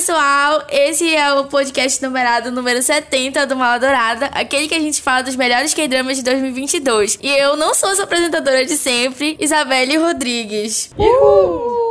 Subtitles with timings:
[0.00, 5.02] pessoal, esse é o podcast numerado número 70 do Mala Dourada, aquele que a gente
[5.02, 7.18] fala dos melhores K-dramas de 2022.
[7.20, 10.90] E eu não sou sua apresentadora de sempre, Isabelle Rodrigues.
[10.96, 11.89] Uhul!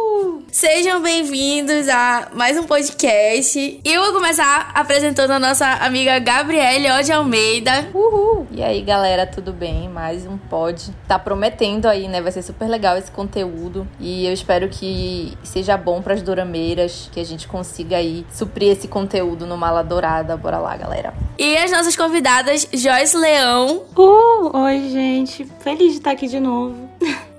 [0.52, 3.80] Sejam bem-vindos a mais um podcast.
[3.86, 7.90] Eu vou começar apresentando a nossa amiga Gabriele Ode Almeida.
[7.94, 8.48] Uhul!
[8.52, 9.88] E aí, galera, tudo bem?
[9.88, 10.92] Mais um pod.
[11.08, 12.20] Tá prometendo aí, né?
[12.20, 13.88] Vai ser super legal esse conteúdo.
[14.00, 18.88] E eu espero que seja bom pras dorameiras, que a gente consiga aí suprir esse
[18.88, 20.36] conteúdo no Mala Dourada.
[20.36, 21.14] Bora lá, galera.
[21.38, 23.84] E as nossas convidadas, Joyce Leão.
[23.96, 25.46] Uh, oi, gente.
[25.60, 26.90] Feliz de estar aqui de novo.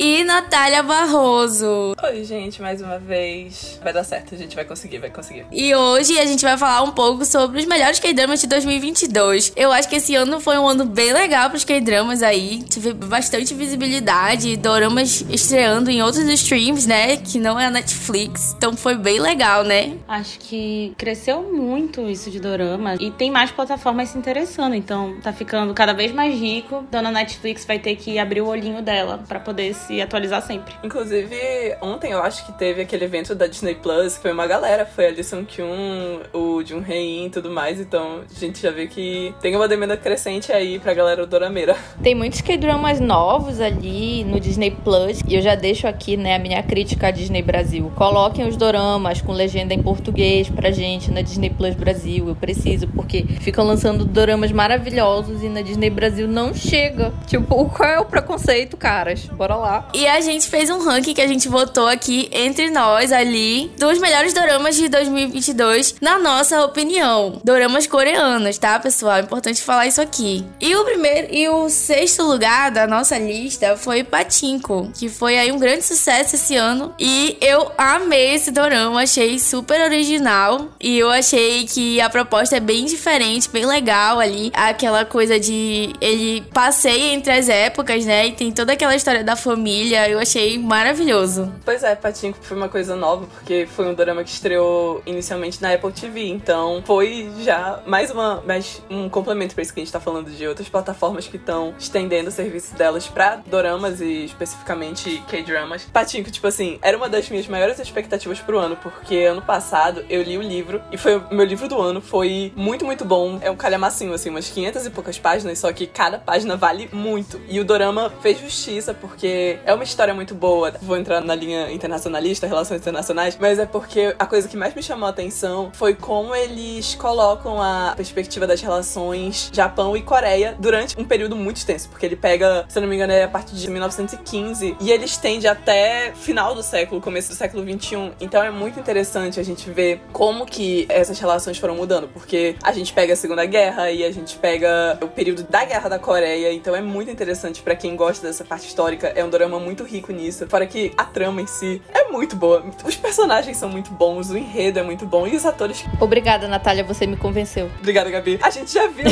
[0.02, 1.95] E Natália Barroso.
[2.02, 3.78] Oi, gente, mais uma vez.
[3.83, 5.45] Vai dar certo, a gente vai conseguir, vai conseguir.
[5.52, 9.52] E hoje a gente vai falar um pouco sobre os melhores K-dramas de 2022.
[9.55, 12.62] Eu acho que esse ano foi um ano bem legal pros K-dramas aí.
[12.62, 17.19] Tive bastante visibilidade, doramas estreando em outros streams, né?
[17.19, 18.55] Que não é a Netflix.
[18.56, 19.98] Então foi bem legal, né?
[20.08, 22.94] Acho que cresceu muito isso de dorama.
[22.98, 24.75] E tem mais plataformas se interessando.
[24.75, 26.86] Então tá ficando cada vez mais rico.
[26.91, 30.73] Dona Netflix vai ter que abrir o olhinho dela para poder se se atualizar sempre.
[30.84, 31.37] Inclusive,
[31.81, 35.09] ontem eu acho que teve aquele evento da Disney Plus, que foi uma galera, foi
[35.09, 38.87] a Lee Sung Kyun, o Jun Hei e tudo mais, então a gente já vê
[38.87, 41.77] que tem uma demanda crescente aí pra galera dorameira.
[42.03, 46.39] Tem muitos K-dramas novos ali no Disney Plus, e eu já deixo aqui, né, a
[46.39, 47.93] minha crítica à Disney Brasil.
[47.97, 52.87] Coloquem os doramas com legenda em português pra gente na Disney Plus Brasil, eu preciso,
[52.89, 57.12] porque ficam lançando doramas maravilhosos e na Disney Brasil não chega.
[57.27, 59.28] Tipo, qual é o preconceito, caras?
[59.41, 59.88] Bora lá.
[59.94, 63.98] E a gente fez um ranking que a gente votou aqui entre nós ali dos
[63.98, 67.41] melhores doramas de 2022, na nossa opinião.
[67.42, 69.16] Doramas coreanos, tá, pessoal?
[69.16, 70.44] É importante falar isso aqui.
[70.60, 75.50] E o primeiro e o sexto lugar da nossa lista foi Patinko, que foi aí
[75.50, 76.92] um grande sucesso esse ano.
[76.98, 80.69] E eu amei esse dorama, achei super original.
[80.78, 84.53] E eu achei que a proposta é bem diferente, bem legal ali.
[84.53, 88.26] Aquela coisa de ele passeia entre as épocas, né?
[88.26, 91.52] E tem toda aquela história da família eu achei maravilhoso.
[91.64, 95.72] Pois é, Patinco foi uma coisa nova, porque foi um drama que estreou inicialmente na
[95.72, 99.92] Apple TV, então foi já mais uma mais um complemento para isso que a gente
[99.92, 105.22] tá falando de outras plataformas que estão estendendo o serviço delas para doramas e especificamente
[105.28, 105.84] K-dramas.
[105.84, 110.22] Patinco, tipo assim, era uma das minhas maiores expectativas pro ano, porque ano passado eu
[110.22, 113.38] li o livro e foi o meu livro do ano, foi muito, muito bom.
[113.41, 117.41] É um calhamacinho, assim, umas 500 e poucas páginas, só que cada página vale muito.
[117.48, 120.72] E o dorama fez justiça, porque é uma história muito boa.
[120.82, 124.82] Vou entrar na linha internacionalista, relações internacionais, mas é porque a coisa que mais me
[124.82, 130.98] chamou a atenção foi como eles colocam a perspectiva das relações Japão e Coreia durante
[130.98, 133.54] um período muito extenso, porque ele pega, se eu não me engano, é a partir
[133.54, 138.12] de 1915 e ele estende até final do século, começo do século 21.
[138.20, 142.72] Então é muito interessante a gente ver como que essas relações foram mudando, porque a
[142.72, 146.53] gente pega a Segunda Guerra e a gente pega o período da Guerra da Coreia,
[146.53, 149.09] então é muito interessante para quem gosta dessa parte histórica.
[149.15, 150.47] É um drama muito rico nisso.
[150.48, 152.65] Fora que a trama em si é muito boa.
[152.84, 155.84] Os personagens são muito bons, o enredo é muito bom e os atores.
[156.00, 157.71] Obrigada, Natália, você me convenceu.
[157.78, 158.38] Obrigada, Gabi.
[158.43, 159.06] A gente já viu.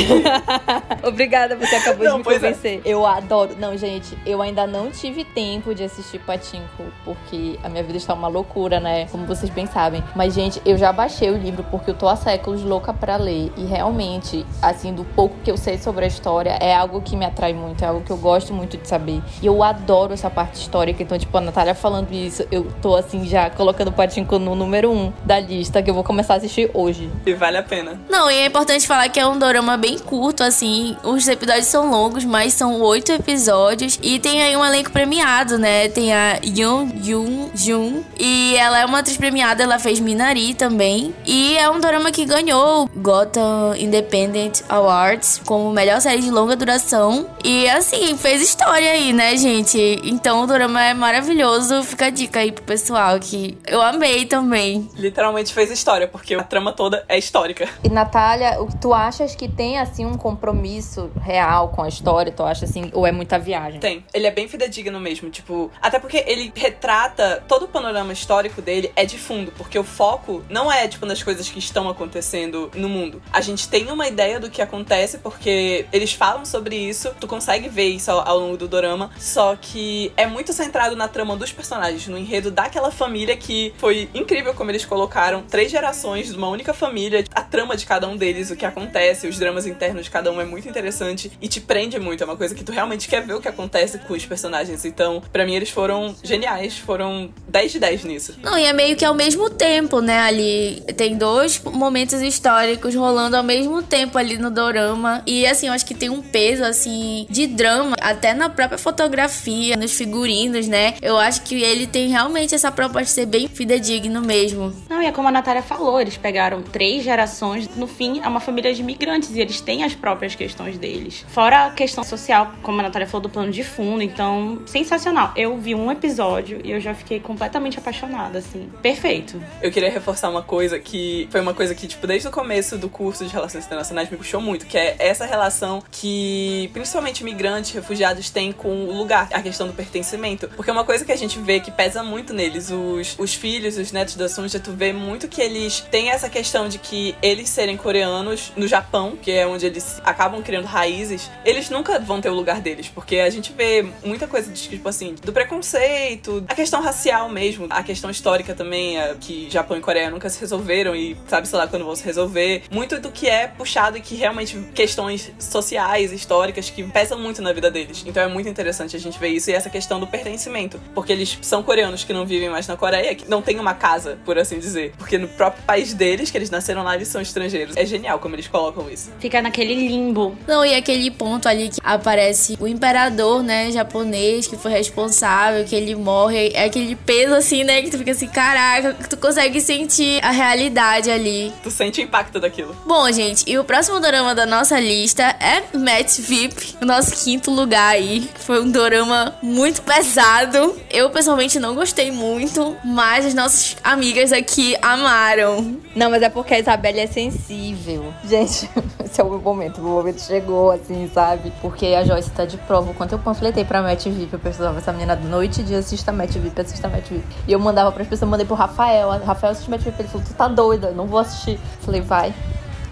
[1.03, 2.81] Obrigada, você acabou não, de me convencer.
[2.83, 2.89] É.
[2.89, 3.55] Eu adoro.
[3.57, 8.13] Não, gente, eu ainda não tive tempo de assistir Patinco, porque a minha vida está
[8.13, 9.07] uma loucura, né?
[9.07, 10.03] Como vocês bem sabem.
[10.15, 13.51] Mas, gente, eu já baixei o livro porque eu tô há séculos louca para ler.
[13.57, 17.25] E realmente, assim, do pouco que eu sei sobre a história, é algo que me
[17.25, 19.21] atrai muito, é algo que eu gosto muito de saber.
[19.41, 21.01] E eu adoro essa parte histórica.
[21.01, 24.91] Então, tipo, a Natália falando isso, eu tô assim já colocando o Patinco no número
[24.91, 27.09] um da lista, que eu vou começar a assistir hoje.
[27.25, 27.99] E vale a pena.
[28.09, 30.95] Não, e é importante falar que é um dorama bem curto, assim.
[31.03, 33.99] Os episódios são longos, mas são oito episódios.
[34.01, 35.87] E tem aí um elenco premiado, né?
[35.89, 38.03] Tem a Yoon Yoon Jun.
[38.19, 41.13] E ela é uma atriz premiada, ela fez Minari também.
[41.25, 47.27] E é um dorama que ganhou Gotham Independent Awards como melhor série de longa duração.
[47.43, 49.78] E assim, fez história aí, né, gente?
[50.03, 51.83] Então o dorama é maravilhoso.
[51.83, 54.89] Fica a dica aí pro pessoal que eu amei também.
[54.95, 57.67] Literalmente fez história, porque a trama toda é histórica.
[57.83, 62.31] E Natália, tu achas que tem assim um compromisso real com a história?
[62.31, 63.79] Tu acha assim, ou é muita viagem?
[63.79, 64.05] Tem.
[64.13, 68.91] Ele é bem fidedigno mesmo, tipo, até porque ele retrata todo o panorama histórico dele
[68.95, 72.89] é de fundo, porque o foco não é tipo nas coisas que estão acontecendo no
[72.89, 73.21] mundo.
[73.31, 77.69] A gente tem uma ideia do que acontece porque eles falam sobre isso, tu consegue
[77.69, 81.51] ver isso ao, ao longo do dorama, só que é muito centrado na trama dos
[81.51, 86.37] personagens, no enredo da aquela família que foi incrível como eles colocaram três gerações de
[86.37, 90.05] uma única família, a trama de cada um deles, o que acontece, os dramas internos
[90.05, 92.23] de cada um é muito interessante e te prende muito.
[92.23, 94.85] É uma coisa que tu realmente quer ver o que acontece com os personagens.
[94.85, 98.35] Então, para mim, eles foram geniais, foram 10 de 10 nisso.
[98.41, 100.19] Não, e é meio que ao mesmo tempo, né?
[100.19, 105.23] Ali tem dois momentos históricos rolando ao mesmo tempo ali no dorama.
[105.25, 109.48] E assim, eu acho que tem um peso, assim, de drama, até na própria fotografia,
[109.77, 110.95] nos figurinos, né?
[111.01, 114.73] Eu acho que ele tem realmente essa proposta de ser bem fidedigno mesmo.
[114.89, 118.39] Não, e é como a Natália falou, eles pegaram três gerações, no fim, é uma
[118.39, 121.25] família de imigrantes e eles têm as próprias questões deles.
[121.29, 125.33] Fora a questão social, como a Natália falou, do plano de fundo, então, sensacional.
[125.35, 128.69] Eu vi um episódio e eu já fiquei completamente apaixonada, assim.
[128.81, 129.41] Perfeito.
[129.61, 132.89] Eu queria reforçar uma coisa que foi uma coisa que, tipo, desde o começo do
[132.89, 138.29] curso de Relações Internacionais me puxou muito, que é essa relação que principalmente imigrantes, refugiados
[138.29, 140.47] têm com o lugar, a questão do pertencimento.
[140.55, 143.77] Porque é uma coisa que a gente vê que pesa muito neles, os, os filhos,
[143.77, 147.49] os netos da Sunja, tu vê muito que eles têm essa questão de que eles
[147.49, 152.29] serem coreanos no Japão, que é onde eles acabam criando raízes, eles nunca vão ter
[152.29, 156.55] o lugar deles, porque a gente vê muita coisa de, tipo assim, do preconceito, a
[156.55, 161.17] questão racial mesmo, a questão histórica também, que Japão e Coreia nunca se resolveram e
[161.27, 162.63] sabe, sei lá, quando vão se resolver.
[162.71, 167.53] Muito do que é puxado e que realmente questões sociais, históricas, que pesam muito na
[167.53, 168.03] vida deles.
[168.05, 171.37] Então é muito interessante a gente ver isso e essa questão do pertencimento, porque eles
[171.41, 174.59] são coreanos que não vivem mais na Coreia, que não tem uma casa, por assim
[174.59, 177.75] dizer, porque no próprio país deles, que eles nasceram lá, eles são estrangeiros.
[177.75, 179.11] É genial como eles colocam isso.
[179.19, 180.35] Fica naquele limbo.
[180.47, 185.75] Não, e aquele ponto ali que aparece o imperador, né, japonês, que foi responsável, que
[185.75, 190.23] ele morre, é aquele peso assim, né, que tu fica assim, caraca, tu consegue sentir
[190.23, 191.51] a realidade ali.
[191.63, 192.75] Tu sente o impacto daquilo.
[192.85, 197.51] Bom, gente, e o próximo dorama da nossa lista é Match VIP, o nosso quinto
[197.51, 198.29] lugar aí.
[198.39, 200.75] Foi um dorama muito pesado.
[200.89, 205.77] Eu pessoalmente não gostei muito, mas as nossas amigas aqui amaram.
[205.95, 208.13] Não, mas é porque a Isabelle é sensível.
[208.23, 208.69] Gente,
[209.03, 209.79] esse é o meu momento.
[209.79, 211.51] O meu momento chegou, assim, sabe?
[211.61, 212.93] Porque a Joyce tá de prova.
[212.93, 216.33] Quando eu panfletei pra Match VIP, eu precisava essa menina noite e dia assista Match
[216.33, 217.25] VIP, assista Match VIP.
[217.47, 219.09] E eu mandava pras pessoas, mandei pro Rafael.
[219.23, 220.01] Rafael assiste Match VIP.
[220.01, 221.59] Ele falou, tu tá doida, não vou assistir.
[221.81, 222.33] Falei, vai.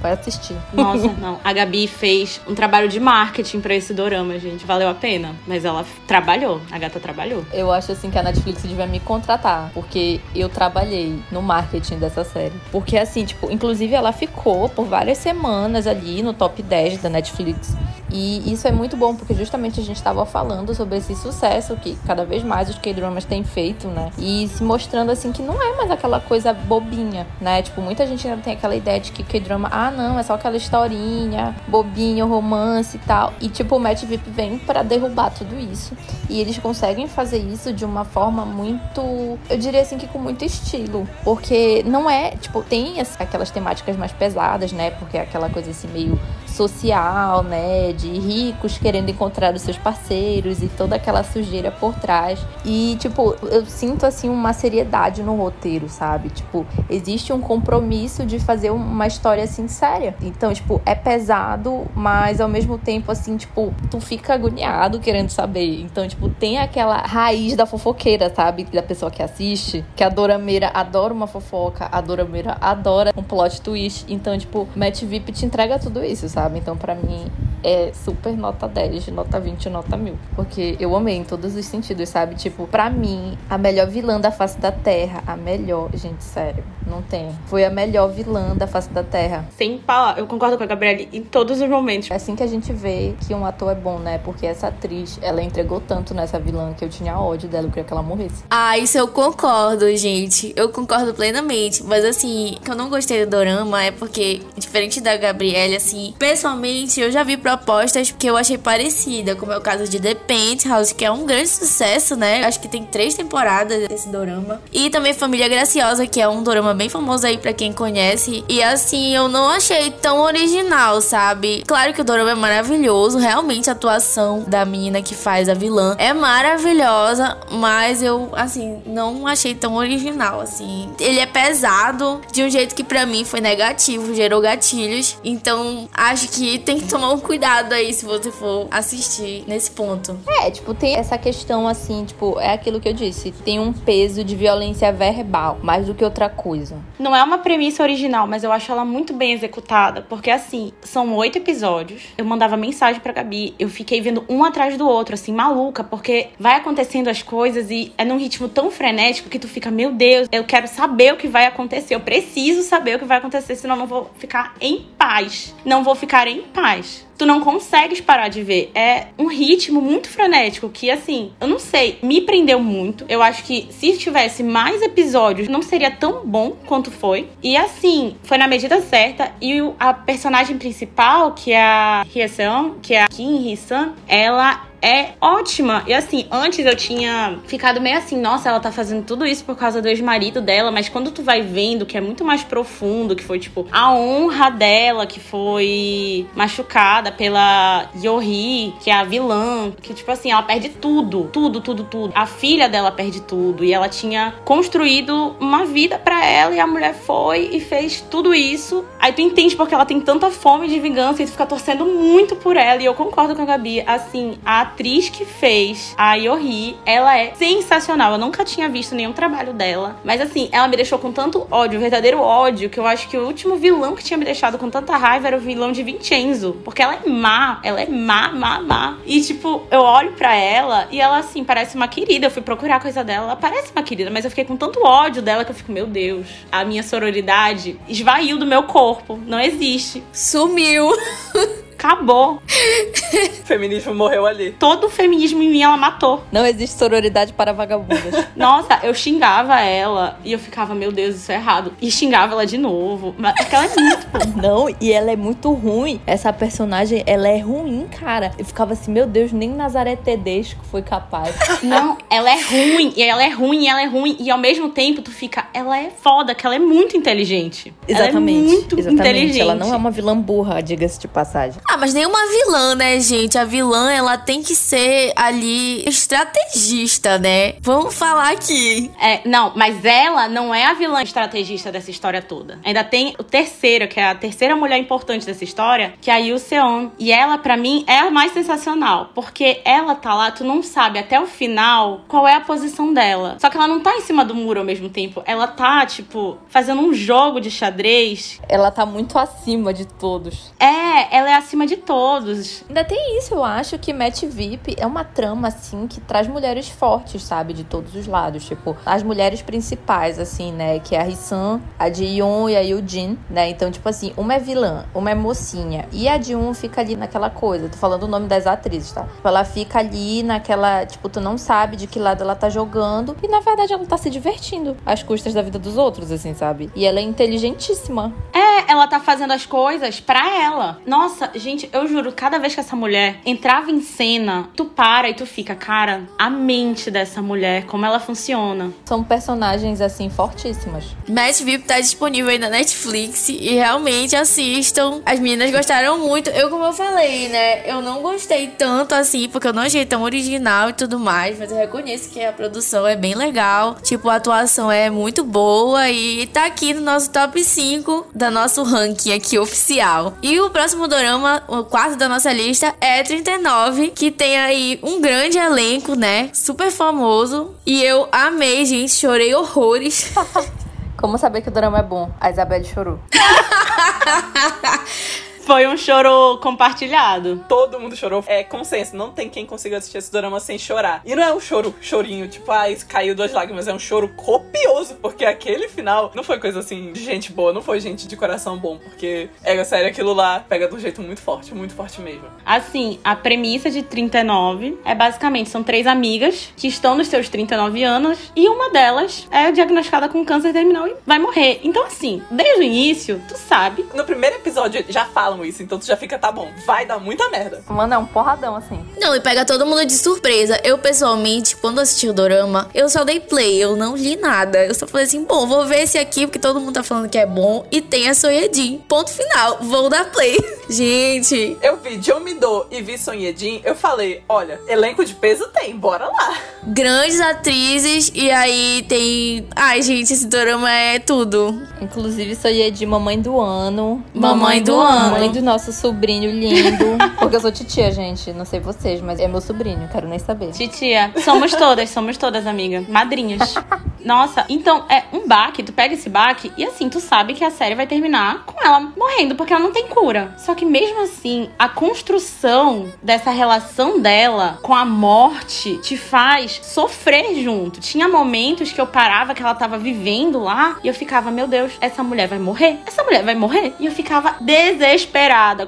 [0.01, 0.55] Vai assistir.
[0.73, 1.39] Nossa, não.
[1.43, 4.65] A Gabi fez um trabalho de marketing pra esse dorama, gente.
[4.65, 5.35] Valeu a pena.
[5.47, 6.61] Mas ela trabalhou.
[6.71, 7.45] A gata trabalhou.
[7.53, 9.71] Eu acho assim que a Netflix devia me contratar.
[9.73, 12.53] Porque eu trabalhei no marketing dessa série.
[12.71, 17.75] Porque assim, tipo, inclusive ela ficou por várias semanas ali no top 10 da Netflix.
[18.11, 21.97] E isso é muito bom, porque justamente a gente estava falando sobre esse sucesso que
[22.05, 24.11] cada vez mais os K-dramas têm feito, né?
[24.17, 27.61] E se mostrando assim que não é mais aquela coisa bobinha, né?
[27.61, 30.57] Tipo, muita gente ainda tem aquela ideia de que K-drama, ah, não, é só aquela
[30.57, 33.33] historinha, bobinho, romance e tal.
[33.39, 35.95] E tipo, o Match VIP vem para derrubar tudo isso.
[36.29, 40.43] E eles conseguem fazer isso de uma forma muito, eu diria assim que com muito
[40.43, 44.91] estilo, porque não é, tipo, tem aquelas temáticas mais pesadas, né?
[44.91, 46.19] Porque é aquela coisa assim meio
[46.57, 47.93] social, né?
[47.93, 52.43] De ricos querendo encontrar os seus parceiros e toda aquela sujeira por trás.
[52.65, 56.29] E, tipo, eu sinto, assim, uma seriedade no roteiro, sabe?
[56.29, 60.15] Tipo, existe um compromisso de fazer uma história, assim, séria.
[60.21, 65.81] Então, tipo, é pesado, mas ao mesmo tempo, assim, tipo, tu fica agoniado querendo saber.
[65.81, 68.63] Então, tipo, tem aquela raiz da fofoqueira, sabe?
[68.63, 73.61] Da pessoa que assiste, que a Dorameira adora uma fofoca, a Dorameira adora um plot
[73.61, 74.05] twist.
[74.09, 76.46] Então, tipo, Matt VIP te entrega tudo isso, sabe?
[76.47, 76.59] Sabe?
[76.59, 77.27] Então, para mim,
[77.63, 80.15] é super nota 10, nota 20, nota 1000.
[80.35, 82.35] Porque eu amei em todos os sentidos, sabe?
[82.35, 87.01] Tipo, pra mim, a melhor vilã da face da Terra, a melhor, gente, sério, não
[87.01, 87.29] tem.
[87.47, 89.45] Foi a melhor vilã da face da Terra.
[89.57, 92.09] Sem palavras, eu concordo com a Gabriele em todos os momentos.
[92.09, 94.17] É assim que a gente vê que um ator é bom, né?
[94.19, 97.83] Porque essa atriz, ela entregou tanto nessa vilã que eu tinha ódio dela, eu queria
[97.83, 98.43] que ela morresse.
[98.49, 100.53] Ah, isso eu concordo, gente.
[100.55, 101.83] Eu concordo plenamente.
[101.83, 107.01] Mas assim, que eu não gostei do Dorama é porque, diferente da Gabriele, assim, pessoalmente,
[107.01, 110.93] eu já vi propostas que eu achei parecida, como é o caso de The Penthouse,
[110.93, 112.45] que é um grande sucesso, né?
[112.45, 114.61] Acho que tem três temporadas desse dorama.
[114.71, 118.45] E também Família Graciosa, que é um dorama bem famoso aí para quem conhece.
[118.47, 121.63] E assim, eu não achei tão original, sabe?
[121.65, 125.95] Claro que o dorama é maravilhoso, realmente a atuação da menina que faz a vilã
[125.97, 130.91] é maravilhosa, mas eu, assim, não achei tão original, assim.
[130.99, 135.17] Ele é pesado de um jeito que para mim foi negativo, gerou gatilhos.
[135.23, 139.71] Então, acho que tem que tomar um cuidado cuidado aí se você for assistir nesse
[139.71, 140.19] ponto.
[140.41, 144.23] É, tipo, tem essa questão assim, tipo, é aquilo que eu disse, tem um peso
[144.23, 146.77] de violência verbal, mais do que outra coisa.
[146.97, 151.13] Não é uma premissa original, mas eu acho ela muito bem executada, porque assim, são
[151.15, 152.03] oito episódios.
[152.17, 156.29] Eu mandava mensagem pra Gabi, eu fiquei vendo um atrás do outro, assim, maluca, porque
[156.39, 160.27] vai acontecendo as coisas e é num ritmo tão frenético que tu fica, meu Deus,
[160.31, 163.75] eu quero saber o que vai acontecer, eu preciso saber o que vai acontecer, senão
[163.75, 165.53] eu não vou ficar em paz.
[165.63, 168.71] Não vou ficar em paz tu não consegues parar de ver.
[168.75, 173.05] É um ritmo muito frenético que, assim, eu não sei, me prendeu muito.
[173.09, 177.29] Eu acho que se tivesse mais episódios, não seria tão bom quanto foi.
[177.41, 179.31] E, assim, foi na medida certa.
[179.41, 185.13] E a personagem principal, que é a Hye-seon, que é a Kim Hee-san, ela é
[185.19, 185.83] ótima.
[185.87, 189.55] E assim, antes eu tinha ficado meio assim, nossa, ela tá fazendo tudo isso por
[189.55, 193.23] causa do ex-marido dela, mas quando tu vai vendo que é muito mais profundo, que
[193.23, 199.93] foi tipo a honra dela que foi machucada pela Yohi, que é a vilã, que
[199.93, 202.11] tipo assim, ela perde tudo, tudo, tudo, tudo.
[202.15, 206.67] A filha dela perde tudo e ela tinha construído uma vida para ela e a
[206.67, 208.85] mulher foi e fez tudo isso.
[208.99, 212.35] Aí tu entende porque ela tem tanta fome de vingança e tu fica torcendo muito
[212.35, 216.77] por ela e eu concordo com a Gabi, assim, a atriz que fez a Yohi,
[216.85, 218.13] ela é sensacional.
[218.13, 219.97] Eu nunca tinha visto nenhum trabalho dela.
[220.03, 223.25] Mas assim, ela me deixou com tanto ódio, verdadeiro ódio, que eu acho que o
[223.25, 226.57] último vilão que tinha me deixado com tanta raiva era o vilão de Vincenzo.
[226.63, 228.97] Porque ela é má, ela é má, má, má.
[229.05, 232.27] E tipo, eu olho para ela e ela assim, parece uma querida.
[232.27, 234.83] Eu fui procurar a coisa dela, ela parece uma querida, mas eu fiquei com tanto
[234.83, 239.19] ódio dela que eu fico, meu Deus, a minha sororidade esvaiu do meu corpo.
[239.25, 240.03] Não existe.
[240.11, 240.89] Sumiu.
[241.77, 242.41] Acabou.
[242.41, 244.51] o feminismo morreu ali.
[244.59, 246.23] Todo o feminismo em mim ela matou.
[246.31, 248.25] Não existe sororidade para vagabundas.
[248.35, 251.73] Nossa, eu xingava ela e eu ficava, meu Deus, isso é errado.
[251.79, 253.13] E xingava ela de novo.
[253.17, 254.07] Mas ela é muito.
[254.41, 256.01] Não, e ela é muito ruim.
[256.07, 258.31] Essa personagem, ela é ruim, cara.
[258.39, 261.35] Eu ficava assim, meu Deus, nem Nazaré Tedesco foi capaz.
[261.61, 262.91] Não, ela é ruim.
[262.95, 264.17] E ela é ruim, e ela é ruim.
[264.19, 267.71] E ao mesmo tempo, tu fica, ela é foda, que ela é muito inteligente.
[267.87, 268.37] Exatamente.
[268.37, 269.01] Ela é muito exatamente.
[269.01, 269.41] inteligente.
[269.41, 271.61] Ela não é uma vilã burra, diga-se de passagem.
[271.69, 273.37] Ah, mas nem uma vilã, né, gente?
[273.37, 277.55] A vilã, ela tem que ser ali estrategista, né?
[277.59, 278.89] Vamos falar aqui.
[278.97, 282.57] É, não, mas ela não é a vilã estrategista dessa história toda.
[282.63, 286.17] Ainda tem o terceiro, que é a terceira mulher importante dessa história, que é a
[286.19, 286.91] Yu Seon.
[286.97, 289.11] E ela, para mim, é a mais sensacional.
[289.13, 293.35] Porque ela tá lá, tu não sabe até o final qual é a posição dela.
[293.41, 295.21] Só que ela não tá em cima do muro ao mesmo tempo.
[295.25, 298.39] Ela tá, tipo, fazendo um jogo de xadrez.
[298.47, 300.53] Ela tá muito acima de todos.
[300.57, 302.63] É, ela é acima de todos.
[302.67, 306.69] Ainda tem isso, eu acho que Match VIP é uma trama, assim, que traz mulheres
[306.69, 307.53] fortes, sabe?
[307.53, 308.45] De todos os lados.
[308.45, 310.79] Tipo, as mulheres principais, assim, né?
[310.79, 313.49] Que é a Hisan, a Ji-Yeon e a Yoo-Jin, né?
[313.49, 315.87] Então, tipo assim, uma é vilã, uma é mocinha.
[315.91, 317.69] E a Ji-Yeon fica ali naquela coisa.
[317.69, 319.07] Tô falando o nome das atrizes, tá?
[319.23, 320.85] Ela fica ali naquela...
[320.85, 323.15] Tipo, tu não sabe de que lado ela tá jogando.
[323.21, 326.69] E, na verdade, ela tá se divertindo às custas da vida dos outros, assim, sabe?
[326.75, 328.13] E ela é inteligentíssima.
[328.33, 330.79] É, ela tá fazendo as coisas pra ela.
[330.85, 335.13] Nossa, gente, eu juro, cada vez que essa mulher entrava em cena, tu para e
[335.13, 338.71] tu fica, cara, a mente dessa mulher, como ela funciona.
[338.85, 340.85] São personagens, assim, fortíssimas.
[341.07, 345.01] Match VIP tá disponível aí na Netflix e realmente assistam.
[345.05, 346.29] As meninas gostaram muito.
[346.29, 347.69] Eu, como eu falei, né?
[347.69, 351.51] Eu não gostei tanto assim, porque eu não achei tão original e tudo mais, mas
[351.51, 353.75] eu reconheço que a produção é bem legal.
[353.81, 358.63] Tipo, a atuação é muito boa e tá aqui no nosso top 5 da nosso
[358.63, 360.13] ranking aqui oficial.
[360.21, 365.01] E o próximo dorama, o quarto da nossa lista, é 39, que tem aí um
[365.01, 366.29] grande elenco, né?
[366.33, 367.55] Super famoso.
[367.65, 368.93] E eu amei, gente.
[368.93, 370.13] Chorei horrores.
[370.97, 372.11] Como saber que o drama é bom?
[372.19, 372.99] A Isabelle chorou.
[375.47, 377.45] Foi um choro compartilhado.
[377.47, 378.21] Todo mundo chorou.
[378.27, 378.97] É consenso.
[378.97, 381.01] Não tem quem consiga assistir esse drama sem chorar.
[381.05, 383.65] E não é um choro, chorinho, tipo, ah, caiu duas lágrimas.
[383.65, 384.95] É um choro copioso.
[384.95, 387.53] Porque aquele final não foi coisa assim de gente boa.
[387.53, 388.77] Não foi gente de coração bom.
[388.77, 391.55] Porque, é sério, aquilo lá pega de um jeito muito forte.
[391.55, 392.25] Muito forte mesmo.
[392.45, 397.83] Assim, a premissa de 39 é basicamente: são três amigas que estão nos seus 39
[397.83, 398.33] anos.
[398.35, 401.61] E uma delas é diagnosticada com câncer terminal e vai morrer.
[401.63, 403.85] Então, assim, desde o início, tu sabe.
[403.95, 407.29] No primeiro episódio já falam isso, então tu já fica, tá bom, vai dar muita
[407.29, 407.63] merda.
[407.67, 408.83] Mano, é um porradão, assim.
[408.99, 410.59] Não, e pega todo mundo de surpresa.
[410.63, 414.65] Eu, pessoalmente, quando assisti o Dorama, eu só dei play, eu não li nada.
[414.65, 417.17] Eu só falei assim, bom, vou ver esse aqui, porque todo mundo tá falando que
[417.17, 417.65] é bom.
[417.71, 418.83] E tem a Soyedin.
[418.87, 420.37] Ponto final, vou dar play.
[420.69, 421.57] Gente.
[421.61, 426.07] Eu vi John Mido e vi Sonhedin, eu falei, olha, elenco de peso tem, bora
[426.07, 426.37] lá.
[426.63, 429.47] Grandes atrizes, e aí tem...
[429.55, 431.61] Ai, gente, esse Dorama é tudo.
[431.81, 434.03] Inclusive, Soyedi, mamãe do ano.
[434.13, 435.26] Mamãe do ano.
[435.31, 436.97] Do nosso sobrinho lindo.
[437.19, 438.31] Porque eu sou titia, gente.
[438.33, 440.51] Não sei vocês, mas é meu sobrinho, quero nem saber.
[440.51, 442.83] Titia, somos todas, somos todas, amiga.
[442.87, 443.55] Madrinhas.
[444.03, 447.51] Nossa, então é um baque, tu pega esse baque e assim, tu sabe que a
[447.51, 450.33] série vai terminar com ela morrendo, porque ela não tem cura.
[450.37, 457.35] Só que mesmo assim, a construção dessa relação dela com a morte te faz sofrer
[457.43, 457.81] junto.
[457.81, 461.73] Tinha momentos que eu parava que ela tava vivendo lá e eu ficava, meu Deus,
[461.81, 462.79] essa mulher vai morrer?
[462.85, 463.73] Essa mulher vai morrer?
[463.79, 465.16] E eu ficava desesperada,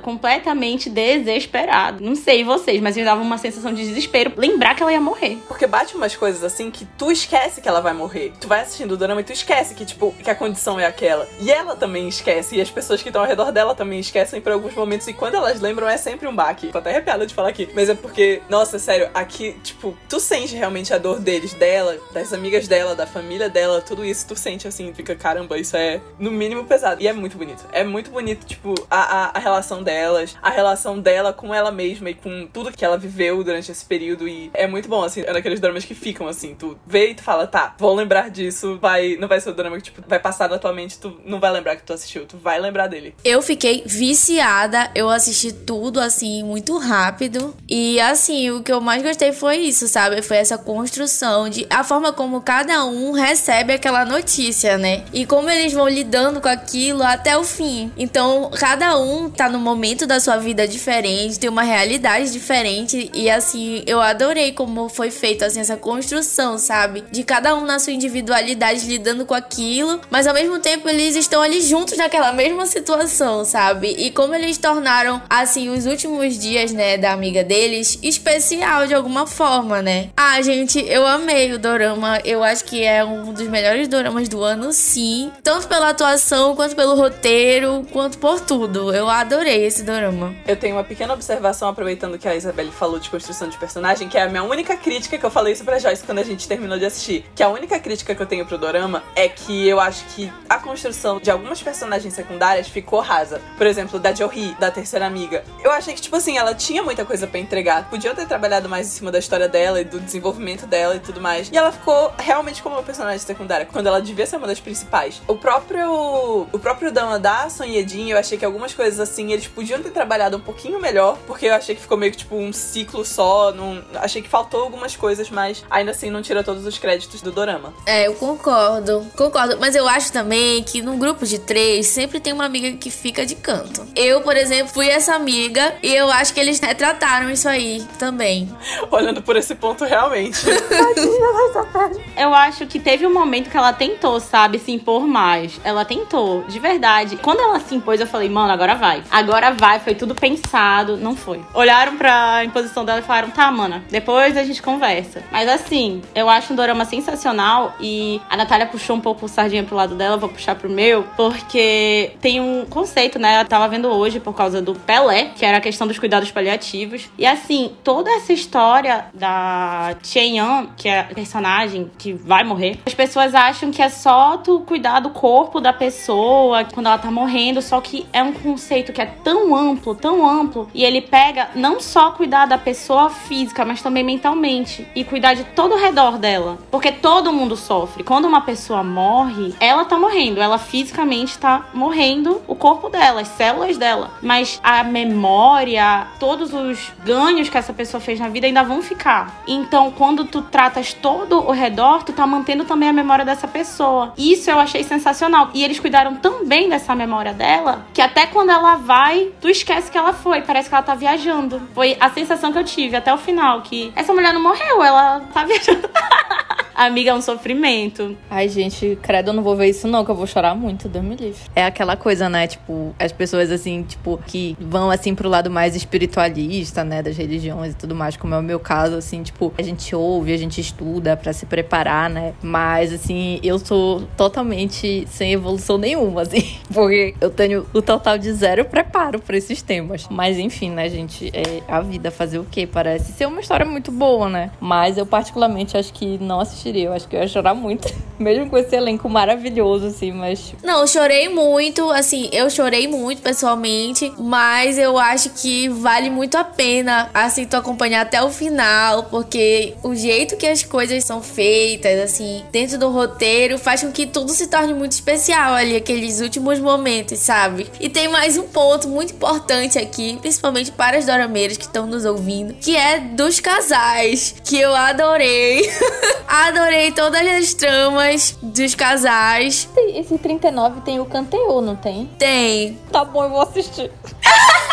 [0.01, 1.97] completamente desesperada.
[1.99, 5.37] Não sei vocês, mas me dava uma sensação de desespero lembrar que ela ia morrer.
[5.47, 8.33] Porque bate umas coisas assim que tu esquece que ela vai morrer.
[8.39, 11.27] Tu vai assistindo o drama e tu esquece que, tipo, que a condição é aquela.
[11.39, 12.55] E ela também esquece.
[12.55, 15.07] E as pessoas que estão ao redor dela também esquecem por alguns momentos.
[15.07, 16.67] E quando elas lembram, é sempre um baque.
[16.67, 17.69] Tô até arrepiada de falar aqui.
[17.73, 22.33] Mas é porque, nossa, sério, aqui, tipo, tu sente realmente a dor deles, dela, das
[22.33, 26.31] amigas dela, da família dela, tudo isso tu sente assim, fica, caramba, isso é no
[26.31, 27.01] mínimo pesado.
[27.01, 27.65] E é muito bonito.
[27.71, 32.09] É muito bonito, tipo, a, a, a relação delas, a relação dela com ela mesma
[32.09, 34.27] e com tudo que ela viveu durante esse período.
[34.27, 37.23] E é muito bom, assim, é daqueles dramas que ficam assim, tu vê e tu
[37.23, 39.17] fala, tá, vou lembrar disso, vai.
[39.17, 41.51] Não vai ser o drama que, tipo, vai passar na tua mente, tu não vai
[41.51, 43.15] lembrar que tu assistiu, tu vai lembrar dele.
[43.23, 47.55] Eu fiquei viciada, eu assisti tudo assim, muito rápido.
[47.67, 50.21] E assim, o que eu mais gostei foi isso, sabe?
[50.21, 55.03] Foi essa construção de a forma como cada um recebe aquela notícia, né?
[55.13, 57.91] E como eles vão lidando com aquilo até o fim.
[57.97, 63.09] Então, cada um tá num momento da sua vida diferente, tem uma realidade diferente.
[63.13, 67.03] E assim, eu adorei como foi feito assim, essa construção, sabe?
[67.11, 71.41] De cada um na sua individualidade lidando com aquilo, mas ao mesmo tempo eles estão
[71.41, 73.95] ali juntos naquela mesma situação, sabe?
[73.97, 79.25] E como eles tornaram assim os últimos dias, né, da amiga deles especial de alguma
[79.25, 80.09] forma, né?
[80.15, 82.19] Ah, gente, eu amei o dorama.
[82.23, 85.31] Eu acho que é um dos melhores doramas do ano, sim.
[85.43, 88.93] Tanto pela atuação, quanto pelo roteiro, quanto por tudo.
[88.93, 90.35] Eu adorei esse dorama.
[90.47, 94.17] Eu tenho uma pequena observação, aproveitando que a Isabelle falou de construção de personagem, que
[94.17, 96.77] é a minha única crítica que eu falei isso pra Joyce quando a gente terminou
[96.77, 97.25] de assistir.
[97.33, 100.57] Que a única crítica que eu tenho pro dorama é que eu acho que a
[100.57, 103.41] construção de algumas personagens secundárias ficou rasa.
[103.57, 105.43] Por exemplo, da Johi, da terceira amiga.
[105.63, 107.89] Eu achei que, tipo assim, ela tinha muita coisa para entregar.
[107.89, 111.21] Podiam ter trabalhado mais em cima da história dela e do desenvolvimento dela e tudo
[111.21, 111.49] mais.
[111.51, 115.21] E ela ficou realmente como uma personagem secundária, quando ela devia ser uma das principais.
[115.27, 116.47] O próprio.
[116.51, 120.37] O próprio Dama da Son eu achei que algumas coisas assim, eles podiam ter trabalhado
[120.37, 123.51] um pouquinho melhor, porque eu achei que ficou meio que tipo um ciclo só.
[123.51, 127.31] Não, achei que faltou algumas coisas, mas ainda assim não tira todos os créditos do
[127.31, 127.73] Dorama.
[127.85, 129.05] É, eu concordo.
[129.15, 129.57] Concordo.
[129.59, 133.25] Mas eu acho também que num grupo de três sempre tem uma amiga que fica
[133.25, 133.85] de canto.
[133.95, 138.49] Eu, por exemplo, fui essa amiga e eu acho que eles retrataram isso aí também.
[138.91, 140.39] Olhando por esse ponto, realmente.
[142.17, 145.59] eu acho que teve um momento que ela tentou, sabe, se impor mais.
[145.63, 147.17] Ela tentou, de verdade.
[147.17, 148.88] Quando ela se impôs, eu falei, mano, agora vai.
[149.09, 150.97] Agora vai, foi tudo pensado.
[150.97, 151.41] Não foi.
[151.53, 155.23] Olharam pra imposição dela e falaram, tá, mana, depois a gente conversa.
[155.31, 159.63] Mas assim, eu acho um dorama sensacional e a Natália puxou um pouco o sardinha
[159.63, 163.41] pro lado dela, vou puxar pro meu, porque tem um conceito, né?
[163.41, 167.09] Eu tava vendo hoje por causa do Pelé, que era a questão dos cuidados paliativos.
[167.17, 172.79] E assim, toda essa história da Chen Yan, que é a personagem que vai morrer,
[172.85, 177.11] as pessoas acham que é só tu cuidar do corpo da pessoa quando ela tá
[177.11, 181.49] morrendo, só que é um conceito que é tão amplo, tão amplo, e ele pega
[181.55, 186.17] não só cuidar da pessoa física, mas também mentalmente e cuidar de todo o redor
[186.17, 188.03] dela, porque todo mundo sofre.
[188.03, 193.27] Quando uma pessoa morre, ela tá morrendo, ela fisicamente tá morrendo o corpo dela, as
[193.29, 198.63] células dela, mas a memória, todos os ganhos que essa pessoa fez na vida ainda
[198.63, 199.41] vão ficar.
[199.47, 204.13] Então, quando tu tratas todo o redor, tu tá mantendo também a memória dessa pessoa.
[204.17, 205.49] Isso eu achei sensacional.
[205.53, 209.91] E eles cuidaram tão bem dessa memória dela que até quando ela vai, tu esquece
[209.91, 210.41] que ela foi.
[210.41, 211.61] Parece que ela tá viajando.
[211.73, 215.21] Foi a sensação que eu tive até o final, que essa mulher não morreu, ela
[215.33, 215.89] tá viajando.
[216.79, 218.15] Amiga, é um sofrimento.
[218.29, 221.03] Ai, gente, credo, eu não vou ver isso não, que eu vou chorar muito, Deus
[221.03, 221.41] me livre.
[221.53, 225.75] É aquela coisa, né, tipo, as pessoas, assim, tipo, que vão, assim, pro lado mais
[225.75, 229.61] espiritualista, né, das religiões e tudo mais, como é o meu caso, assim, tipo, a
[229.61, 235.33] gente ouve, a gente estuda para se preparar, né, mas, assim, eu sou totalmente sem
[235.33, 240.07] evolução nenhuma, assim, porque eu tenho o total de zero preparo para esses temas.
[240.09, 242.67] Mas, enfim, né, gente, é a vida fazer o quê?
[242.67, 246.85] Parece ser uma história muito boa, né, mas eu particularmente acho que não assisti assistiria.
[246.85, 247.87] Eu acho que eu ia chorar muito.
[248.19, 250.53] Mesmo com esse elenco maravilhoso, assim, mas.
[250.61, 256.35] Não, eu chorei muito, assim, eu chorei muito pessoalmente, mas eu acho que vale muito
[256.35, 261.21] a pena, assim, tu acompanhar até o final, porque o jeito que as coisas são
[261.21, 266.19] feitas, assim, dentro do roteiro, faz com que tudo se torne muito especial ali, aqueles
[266.19, 267.67] últimos momentos, sabe?
[267.79, 272.05] E tem mais um ponto muito importante aqui, principalmente para as dorameiras que estão nos
[272.05, 275.69] ouvindo, que é dos casais, que eu adorei.
[276.27, 279.69] adorei todas as tramas dos casais.
[279.95, 282.09] Esse 39 tem o Canteu, não tem?
[282.17, 282.77] Tem.
[282.91, 283.91] Tá bom, eu vou assistir.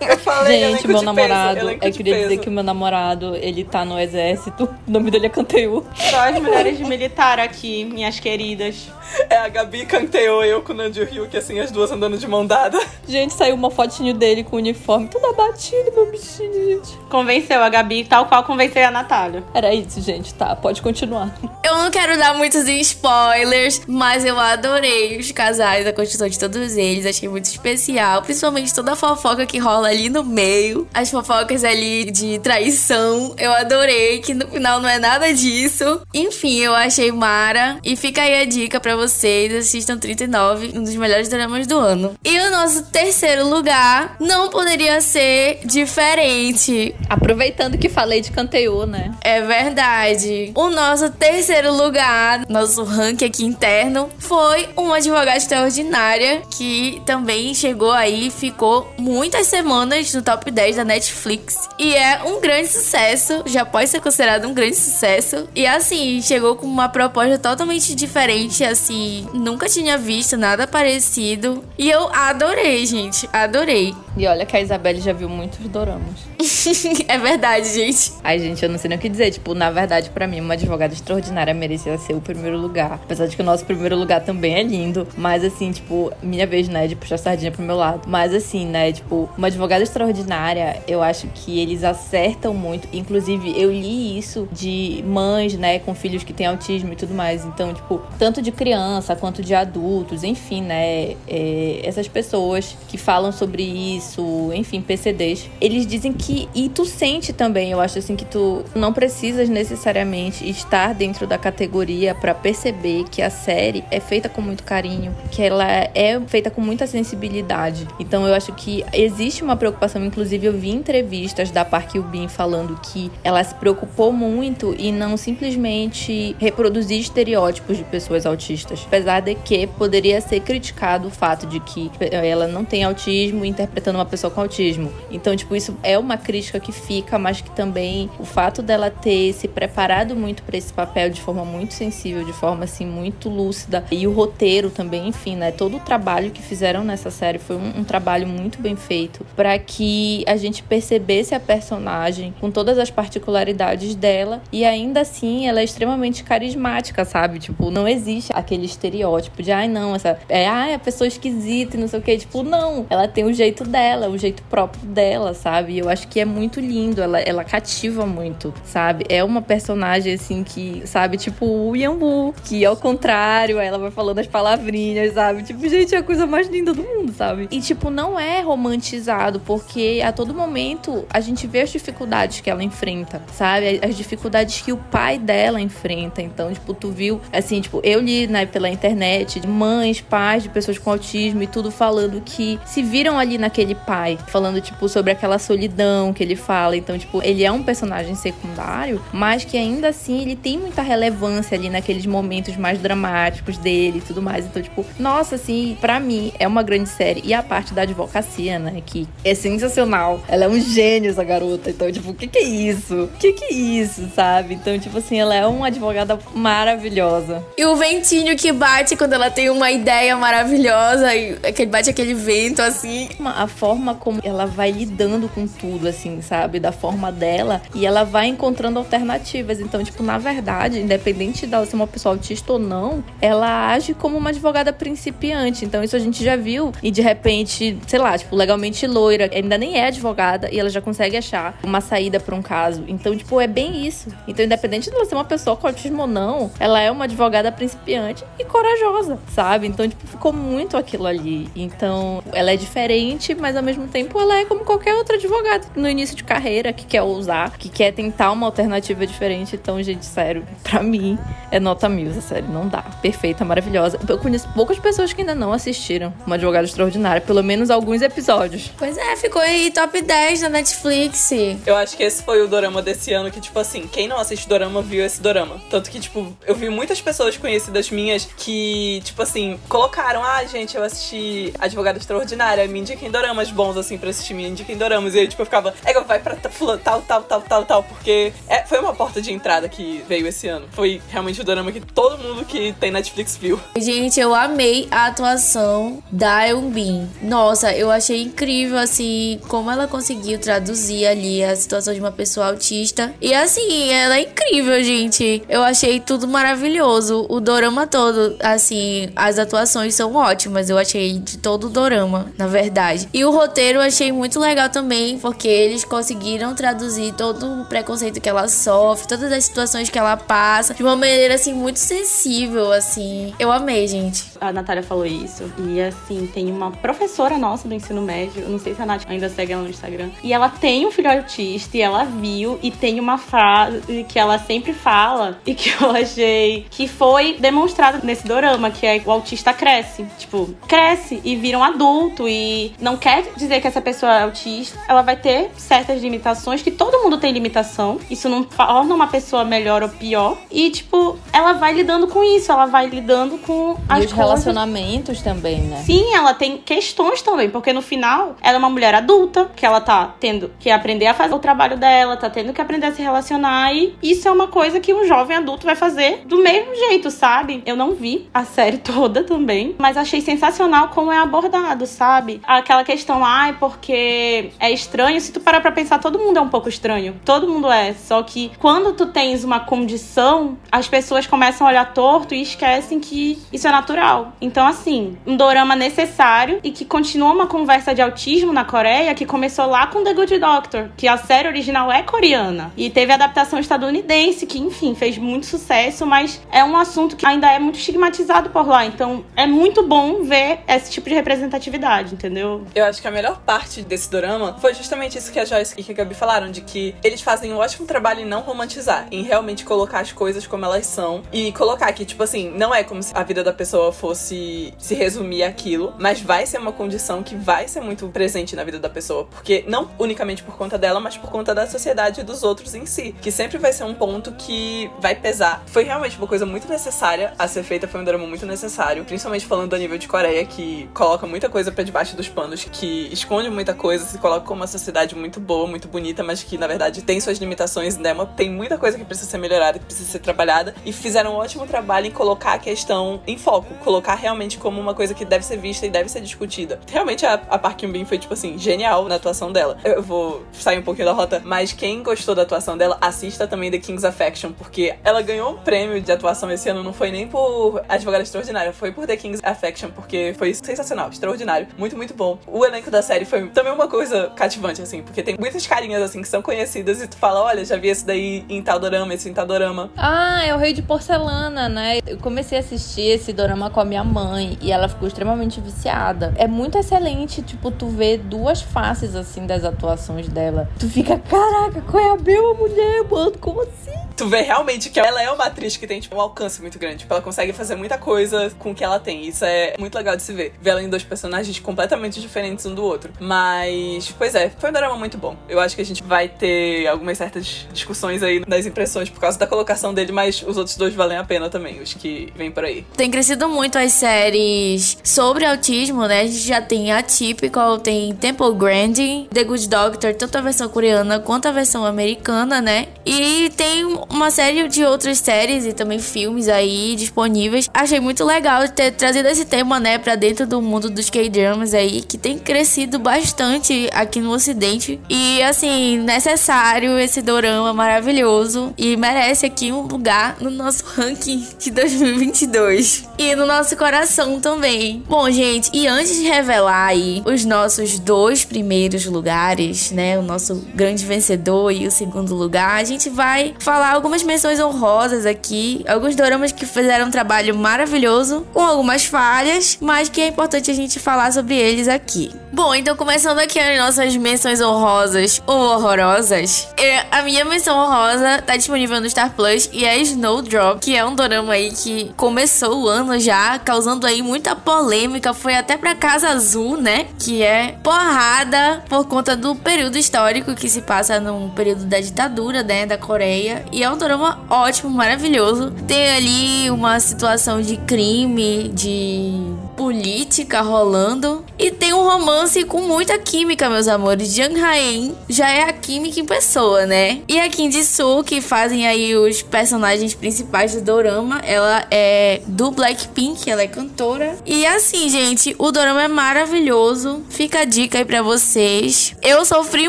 [0.00, 3.84] Eu falei, Gente, meu namorado, peso, eu queria dizer que o meu namorado, ele tá
[3.84, 4.68] no exército.
[4.86, 5.84] O nome dele é Canteu.
[5.94, 8.88] Só as mulheres de militar aqui, minhas queridas.
[9.28, 12.46] É a Gabi Canteu, eu com o Nandio Hyuk, assim, as duas andando de mão
[12.46, 12.80] dada.
[13.06, 16.98] Gente, saiu uma fotinho dele com o uniforme tudo abatido, meu bichinho, gente.
[17.08, 19.44] Convenceu a Gabi, tal qual convenceu a Natália.
[19.52, 21.34] Era isso, gente, tá, pode continuar.
[21.64, 26.76] Eu não quero dar muitos spoilers, mas eu adorei os casais, a construção de todos
[26.76, 31.62] eles, achei muito especial, principalmente toda a fofoca que rola ali no meio, as fofocas
[31.62, 36.00] ali de traição, eu adorei, que no final não é nada disso.
[36.12, 40.94] Enfim, eu achei mara, e fica aí a dica pra vocês, assistam 39, um dos
[40.96, 42.14] melhores dramas do ano.
[42.24, 46.94] E o nosso terceiro lugar não poderia ser diferente.
[47.06, 49.14] Aproveitando que falei de Canteu, né?
[49.20, 50.50] É verdade.
[50.54, 57.92] O nosso terceiro lugar, nosso ranking aqui interno, foi uma advogada extraordinária que também chegou
[57.92, 61.68] aí, ficou muitas semanas no top 10 da Netflix.
[61.78, 65.46] E é um grande sucesso, já pode ser considerado um grande sucesso.
[65.54, 71.62] E assim, chegou com uma proposta totalmente diferente, assim, nunca tinha visto nada parecido.
[71.76, 73.94] E eu adorei, gente, adorei.
[74.16, 76.34] E olha que a Isabelle já viu muitos doramas.
[77.08, 78.12] é verdade, gente.
[78.22, 79.32] Ai, gente, eu não sei nem o que dizer.
[79.32, 83.00] Tipo, na verdade, pra mim, uma advogada extraordinária merecia ser o primeiro lugar.
[83.02, 85.06] Apesar de que o nosso primeiro lugar também é lindo.
[85.16, 88.02] Mas, assim, tipo, minha vez, né, de puxar a sardinha pro meu lado.
[88.06, 92.88] Mas, assim, né, tipo, uma advogada extraordinária, eu acho que eles acertam muito.
[92.92, 97.44] Inclusive, eu li isso de mães, né, com filhos que têm autismo e tudo mais.
[97.44, 103.32] Então, tipo, tanto de criança quanto de adultos, enfim, né, é, essas pessoas que falam
[103.32, 108.24] sobre isso, enfim, PCDs, eles dizem que, e tu sente também, eu acho assim que
[108.24, 114.28] tu não precisas necessariamente estar dentro da categoria para perceber que a série é feita
[114.28, 117.86] com muito carinho, que ela é feita com muita sensibilidade.
[117.98, 122.78] Então eu acho que existe uma preocupação, inclusive eu vi entrevistas da Park Bin falando
[122.80, 129.34] que ela se preocupou muito em não simplesmente reproduzir estereótipos de pessoas autistas, apesar de
[129.34, 134.30] que poderia ser criticado o fato de que ela não tem autismo interpretando uma pessoa
[134.30, 134.92] com autismo.
[135.10, 139.32] Então, tipo, isso é uma crítica que fica, mas que também o fato dela ter
[139.32, 143.84] se preparado muito para esse papel de forma muito sensível, de forma assim muito lúcida
[143.90, 147.80] e o roteiro também, enfim, né, todo o trabalho que fizeram nessa série foi um,
[147.80, 152.90] um trabalho muito bem feito para que a gente percebesse a personagem com todas as
[152.90, 157.38] particularidades dela e ainda assim ela é extremamente carismática, sabe?
[157.38, 161.88] Tipo, não existe aquele estereótipo de ai não, essa é ai, a pessoa esquisita não
[161.88, 165.78] sei o que, tipo, não, ela tem o jeito dela, o jeito próprio dela, sabe?
[165.78, 169.04] Eu acho que é muito lindo, ela, ela cativa muito, sabe?
[169.08, 174.18] É uma personagem assim que, sabe, tipo o Yambu, que ao contrário, ela vai falando
[174.18, 175.42] as palavrinhas, sabe?
[175.42, 177.48] Tipo, gente, é a coisa mais linda do mundo, sabe?
[177.50, 182.50] E tipo, não é romantizado, porque a todo momento a gente vê as dificuldades que
[182.50, 183.80] ela enfrenta, sabe?
[183.82, 186.22] As dificuldades que o pai dela enfrenta.
[186.22, 190.48] Então, tipo, tu viu, assim, tipo, eu li né, pela internet de mães, pais de
[190.48, 195.12] pessoas com autismo e tudo falando que se viram ali naquele pai, falando, tipo, sobre
[195.12, 196.76] aquela solidão que ele fala.
[196.76, 201.56] Então, tipo, ele é um personagem secundário, mas que ainda assim ele tem muita relevância
[201.56, 204.46] ali naqueles momentos mais dramáticos dele e tudo mais.
[204.46, 207.22] Então, tipo, nossa, assim, para mim é uma grande série.
[207.24, 210.20] E a parte da advocacia, né, que é sensacional.
[210.28, 211.70] Ela é um gênio, essa garota.
[211.70, 213.04] Então, tipo, o que que é isso?
[213.04, 214.54] O que que é isso, sabe?
[214.54, 217.42] Então, tipo assim, ela é uma advogada maravilhosa.
[217.56, 221.34] E o ventinho que bate quando ela tem uma ideia maravilhosa e
[221.64, 223.08] que bate aquele vento assim.
[223.24, 226.58] A forma como ela vai lidando com tudo, assim, sabe?
[226.58, 227.60] Da forma dela.
[227.74, 229.60] E ela vai encontrando alternativas.
[229.60, 234.16] Então, tipo, na verdade, independente dela ser uma pessoa autista ou não, ela age como
[234.16, 235.64] uma advogada principiante.
[235.64, 236.72] Então, isso a gente já viu.
[236.82, 240.70] E de repente, sei lá, tipo, Legal legalmente loira, ainda nem é advogada e ela
[240.70, 242.84] já consegue achar uma saída para um caso.
[242.86, 244.08] Então, tipo, é bem isso.
[244.28, 247.50] Então, independente de ela ser uma pessoa com autismo ou não, ela é uma advogada
[247.50, 249.66] principiante e corajosa, sabe?
[249.66, 251.43] Então, tipo, ficou muito aquilo ali.
[251.54, 255.88] Então, ela é diferente, mas ao mesmo tempo ela é como qualquer outra advogada no
[255.88, 259.56] início de carreira que quer ousar, que quer tentar uma alternativa diferente.
[259.56, 261.18] Então, gente, sério, para mim
[261.50, 262.82] é nota mil, sério, não dá.
[263.02, 263.98] Perfeita, maravilhosa.
[264.08, 268.70] Eu conheço poucas pessoas que ainda não assistiram Uma Advogada Extraordinária, pelo menos alguns episódios.
[268.76, 271.30] Pois é, ficou aí top 10 na Netflix.
[271.66, 274.48] Eu acho que esse foi o dorama desse ano que, tipo assim, quem não assiste
[274.48, 275.60] dorama viu esse dorama.
[275.70, 280.76] Tanto que, tipo, eu vi muitas pessoas conhecidas minhas que, tipo assim, colocaram, ah, gente,
[280.76, 285.14] eu assisti Advogada Extraordinária, me indiquem doramas bons, assim, pra assistir, me indiquem doramas.
[285.14, 288.64] E aí, tipo, eu ficava, é, vai pra tal, tal, tal, tal, tal, porque é,
[288.64, 290.66] foi uma porta de entrada que veio esse ano.
[290.72, 293.58] Foi realmente o dorama que todo mundo que tem Netflix viu.
[293.76, 297.08] Gente, eu amei a atuação da Eunbin.
[297.22, 302.48] Nossa, eu achei incrível, assim, como ela conseguiu traduzir ali a situação de uma pessoa
[302.48, 303.14] autista.
[303.20, 305.42] E assim, ela é incrível, gente.
[305.48, 307.26] Eu achei tudo maravilhoso.
[307.28, 310.68] O dorama todo, assim, as atuações são ótimas.
[310.68, 313.08] Eu achei de todo o dorama, na verdade.
[313.12, 318.20] E o roteiro eu achei muito legal também, porque eles conseguiram traduzir todo o preconceito
[318.20, 322.72] que ela sofre, todas as situações que ela passa, de uma maneira, assim, muito sensível,
[322.72, 323.34] assim.
[323.38, 324.24] Eu amei, gente.
[324.40, 325.44] A Natália falou isso.
[325.66, 329.04] E assim, tem uma professora nossa do ensino médio, eu não sei se a Nath
[329.08, 332.70] ainda segue ela no Instagram, e ela tem um filho autista e ela viu e
[332.70, 338.26] tem uma frase que ela sempre fala e que eu achei que foi demonstrada nesse
[338.26, 340.04] dorama, que é o autista cresce.
[340.18, 344.78] Tipo, cresce e vira um adulto e não quer dizer que essa pessoa é autista,
[344.88, 347.98] ela vai ter certas limitações, que todo mundo tem limitação.
[348.10, 350.38] Isso não torna uma pessoa melhor ou pior.
[350.50, 355.20] E, tipo, ela vai lidando com isso, ela vai lidando com as e os relacionamentos
[355.22, 355.82] também, né?
[355.84, 359.80] Sim, ela tem questões também, porque no final ela é uma mulher adulta, que ela
[359.80, 363.02] tá tendo que aprender a fazer o trabalho dela, tá tendo que aprender a se
[363.02, 367.10] relacionar e isso é uma coisa que um jovem adulto vai fazer do mesmo jeito,
[367.10, 367.62] sabe?
[367.66, 372.40] Eu não vi a série toda também, mas achei sensacional como é abordado, sabe?
[372.44, 376.48] Aquela questão, ai, porque é estranho, se tu parar pra pensar, todo mundo é um
[376.48, 377.20] pouco estranho.
[377.24, 381.92] Todo mundo é, só que quando tu tens uma condição, as pessoas começam a olhar
[381.92, 384.32] torto e esquecem que isso é natural.
[384.40, 389.26] Então, assim, um dorama necessário e que continua uma conversa de autismo na Coreia que
[389.26, 392.72] começou lá com The Good Doctor, que a série original é coreana.
[392.76, 397.50] E teve adaptação estadunidense, que, enfim, fez muito sucesso, mas é um assunto que ainda
[397.50, 398.84] é muito estigmatizado por lá.
[398.86, 402.64] Então, é muito bom ver esse tipo de representatividade, entendeu?
[402.74, 405.82] Eu acho que a melhor parte desse dorama foi justamente isso que a Joyce e
[405.82, 409.22] que a Gabi falaram, de que eles fazem um ótimo trabalho em não romantizar, em
[409.22, 413.02] realmente colocar as coisas como elas são e colocar que, tipo assim, não é como
[413.02, 417.34] se a vida da pessoa fosse se resumir aquilo, mas vai ser uma condição que
[417.34, 421.16] vai ser muito presente na vida da pessoa, porque não unicamente por conta dela, mas
[421.16, 424.32] por conta da sociedade e dos outros em si, que sempre vai ser um ponto
[424.32, 425.62] que vai pesar.
[425.66, 429.46] Foi realmente uma coisa muito necessária a ser feita, foi um drama muito necessário, principalmente
[429.46, 433.48] falando do nível de Coreia, que coloca muita coisa para debaixo dos panos, que esconde
[433.50, 437.02] muita coisa, se coloca como uma sociedade muito boa, muito bonita, mas que na verdade
[437.02, 438.14] tem suas limitações, né?
[438.36, 441.66] Tem muita coisa que precisa ser melhorada, que precisa ser trabalhada, e fizeram um ótimo
[441.66, 445.56] trabalho em colocar a questão em foco, colocar realmente como uma coisa que deve ser
[445.58, 446.80] vista e deve ser discutida.
[446.90, 449.78] Realmente a, a Park Hyun-bin foi, tipo assim, genial na atuação dela.
[449.84, 453.70] Eu vou sair um pouquinho da rota, mas quem gostou da atuação dela, assista também
[453.70, 457.26] The King's Affection, porque ela ganhou um prêmio de atuação esse ano, não foi nem
[457.26, 462.38] por Advogada Extraordinária, foi por The King's Affection, porque foi sensacional, extraordinário, muito, muito bom.
[462.46, 466.20] O elenco da série foi também uma coisa cativante, assim, porque tem muitas carinhas, assim,
[466.20, 469.28] que são conhecidas e tu fala, olha, já vi esse daí em tal dorama, esse
[469.28, 469.90] em tal dorama.
[469.96, 472.00] Ah, é o Rei de Porcelana, né?
[472.06, 476.34] Eu comecei a assistir esse dorama com a minha mãe e ela ficou extremamente viciada.
[476.36, 480.68] É muito excelente, tipo, tu vê duas faces, assim, das atuações dela.
[480.78, 483.38] Tu fica, caraca, qual é a mesma mulher, mano?
[483.38, 483.92] Como assim?
[484.16, 486.98] Tu vê realmente que ela é uma atriz que tem, tipo, um alcance muito grande.
[486.98, 489.26] Tipo, ela consegue fazer muita coisa com o que ela tem.
[489.26, 490.53] Isso é muito legal de se ver.
[490.60, 493.12] Ver ela em dois personagens completamente diferentes um do outro.
[493.20, 495.36] Mas, pois é, foi um drama muito bom.
[495.48, 499.38] Eu acho que a gente vai ter algumas certas discussões aí nas impressões por causa
[499.38, 502.64] da colocação dele, mas os outros dois valem a pena também, os que vêm por
[502.64, 502.84] aí.
[502.96, 506.20] Tem crescido muito as séries sobre autismo, né?
[506.20, 510.68] A gente já tem a Typical, tem Temple Grandin, The Good Doctor, tanto a versão
[510.68, 512.88] coreana quanto a versão americana, né?
[513.04, 517.68] E tem uma série de outras séries e também filmes aí disponíveis.
[517.72, 522.02] Achei muito legal ter trazido esse tema, né, pra dentro do mundo dos K-dramas aí,
[522.02, 525.00] que tem crescido bastante aqui no ocidente.
[525.08, 531.70] E, assim, necessário esse dorama maravilhoso e merece aqui um lugar no nosso ranking de
[531.70, 533.08] 2022.
[533.18, 535.02] e no nosso coração também.
[535.08, 540.64] Bom, gente, e antes de revelar aí os nossos dois primeiros lugares, né, o nosso
[540.74, 546.16] grande vencedor e o segundo lugar, a gente vai falar algumas menções honrosas aqui, alguns
[546.16, 550.98] doramas que fizeram um trabalho maravilhoso, com algumas falhas, mas que é importante a gente
[550.98, 552.34] falar sobre eles aqui.
[552.52, 558.42] Bom, então começando aqui as nossas menções honrosas ou horrorosas, é, a minha menção honrosa
[558.42, 562.82] tá disponível no Star Plus e é Snowdrop, que é um dorama aí que começou
[562.82, 567.06] o ano já, causando aí muita polêmica, foi até pra Casa Azul, né?
[567.18, 572.64] Que é porrada por conta do período histórico que se passa num período da ditadura,
[572.64, 573.64] né, da Coreia.
[573.70, 575.70] E é um drama ótimo, maravilhoso.
[575.86, 583.18] Tem ali uma situação de crime, de política rolando e tem um romance com muita
[583.18, 584.34] química, meus amores.
[584.34, 587.22] Jang Hae-in já é a química em pessoa, né?
[587.28, 592.70] E a Kim Ji-soo, que fazem aí os personagens principais do dorama, ela é do
[592.70, 594.36] Blackpink, ela é cantora.
[594.46, 597.22] E assim, gente, o dorama é maravilhoso.
[597.28, 599.14] Fica a dica aí para vocês.
[599.22, 599.88] Eu sofri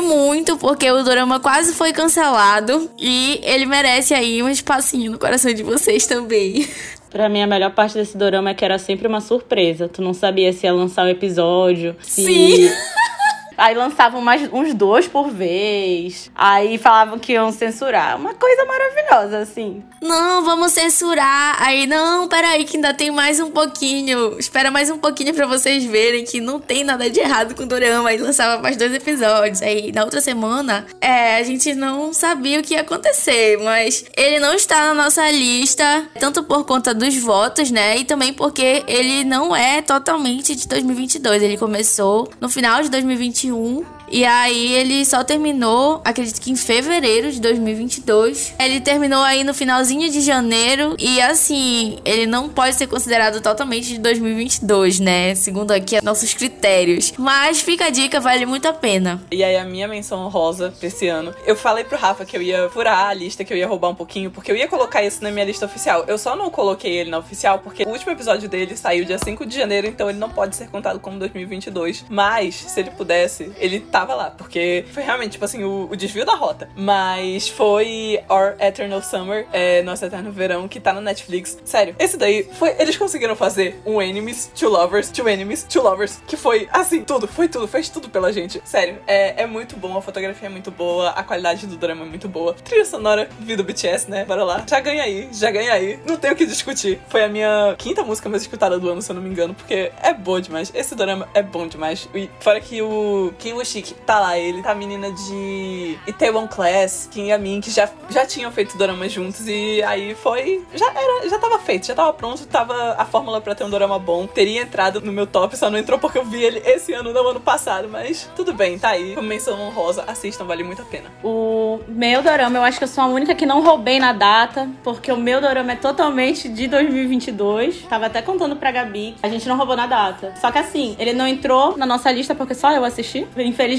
[0.00, 5.52] muito porque o dorama quase foi cancelado e ele merece aí um espacinho no coração
[5.52, 6.68] de vocês também.
[7.10, 9.88] Pra mim, a melhor parte desse dorama é que era sempre uma surpresa.
[9.88, 12.24] Tu não sabia se ia lançar um episódio, se.
[12.24, 12.70] Sim.
[13.56, 16.30] Aí lançavam mais uns dois por vez.
[16.34, 18.16] Aí falavam que iam censurar.
[18.16, 19.82] Uma coisa maravilhosa, assim.
[20.02, 21.56] Não, vamos censurar.
[21.62, 24.38] Aí, não, peraí, que ainda tem mais um pouquinho.
[24.38, 27.66] Espera mais um pouquinho para vocês verem que não tem nada de errado com o
[27.66, 28.10] Dorama.
[28.10, 29.62] Aí lançava mais dois episódios.
[29.62, 33.58] Aí, na outra semana, é, a gente não sabia o que ia acontecer.
[33.58, 37.96] Mas ele não está na nossa lista, tanto por conta dos votos, né?
[37.96, 41.42] E também porque ele não é totalmente de 2022.
[41.42, 46.56] Ele começou no final de 2021 2021 e aí ele só terminou, acredito que em
[46.56, 48.54] fevereiro de 2022.
[48.58, 53.88] Ele terminou aí no finalzinho de janeiro e assim, ele não pode ser considerado totalmente
[53.88, 55.34] de 2022, né?
[55.34, 57.12] Segundo aqui nossos critérios.
[57.16, 59.22] Mas fica a dica, vale muito a pena.
[59.30, 62.42] E aí a minha menção rosa pra esse ano, eu falei pro Rafa que eu
[62.42, 65.22] ia furar a lista, que eu ia roubar um pouquinho, porque eu ia colocar isso
[65.22, 66.04] na minha lista oficial.
[66.06, 69.46] Eu só não coloquei ele na oficial porque o último episódio dele saiu dia 5
[69.46, 72.04] de janeiro, então ele não pode ser contado como 2022.
[72.08, 76.26] Mas, se ele pudesse, ele tava lá, porque foi realmente, tipo assim, o, o desvio
[76.26, 76.68] da rota.
[76.76, 81.58] Mas foi Our Eternal Summer, é, Nosso Eterno Verão, que tá na Netflix.
[81.64, 82.76] Sério, esse daí foi.
[82.78, 87.26] Eles conseguiram fazer um Enemies, Two Lovers, Two Enemies, Two Lovers, que foi assim, tudo,
[87.26, 88.60] foi tudo, fez tudo pela gente.
[88.66, 92.08] Sério, é, é muito bom, a fotografia é muito boa, a qualidade do drama é
[92.08, 92.52] muito boa.
[92.52, 94.26] Trilha sonora, vida do BTS, né?
[94.26, 94.62] Bora lá.
[94.68, 95.98] Já ganha aí, já ganha aí.
[96.04, 97.00] Não tem o que discutir.
[97.08, 99.90] Foi a minha quinta música mais escutada do ano, se eu não me engano, porque
[100.02, 100.70] é boa demais.
[100.74, 102.06] Esse drama é bom demais.
[102.14, 103.54] E fora que o Kim
[103.86, 107.70] Woo-shik tá lá ele, tá a menina de Itaewon Class, Kim e a Min, que
[107.70, 110.64] já, já tinham feito dorama juntos e aí foi.
[110.74, 113.98] Já era, já tava feito, já tava pronto, tava a fórmula pra ter um dorama
[113.98, 114.26] bom.
[114.26, 117.26] Teria entrado no meu top, só não entrou porque eu vi ele esse ano, não
[117.28, 119.14] ano passado, mas tudo bem, tá aí.
[119.14, 121.10] Como menção honrosa, assistam, vale muito a pena.
[121.22, 124.68] O meu dorama, eu acho que eu sou a única que não roubei na data,
[124.82, 127.82] porque o meu dorama é totalmente de 2022.
[127.88, 130.34] Tava até contando pra Gabi, a gente não roubou na data.
[130.40, 133.26] Só que assim, ele não entrou na nossa lista porque só eu assisti.
[133.36, 133.75] Infelizmente,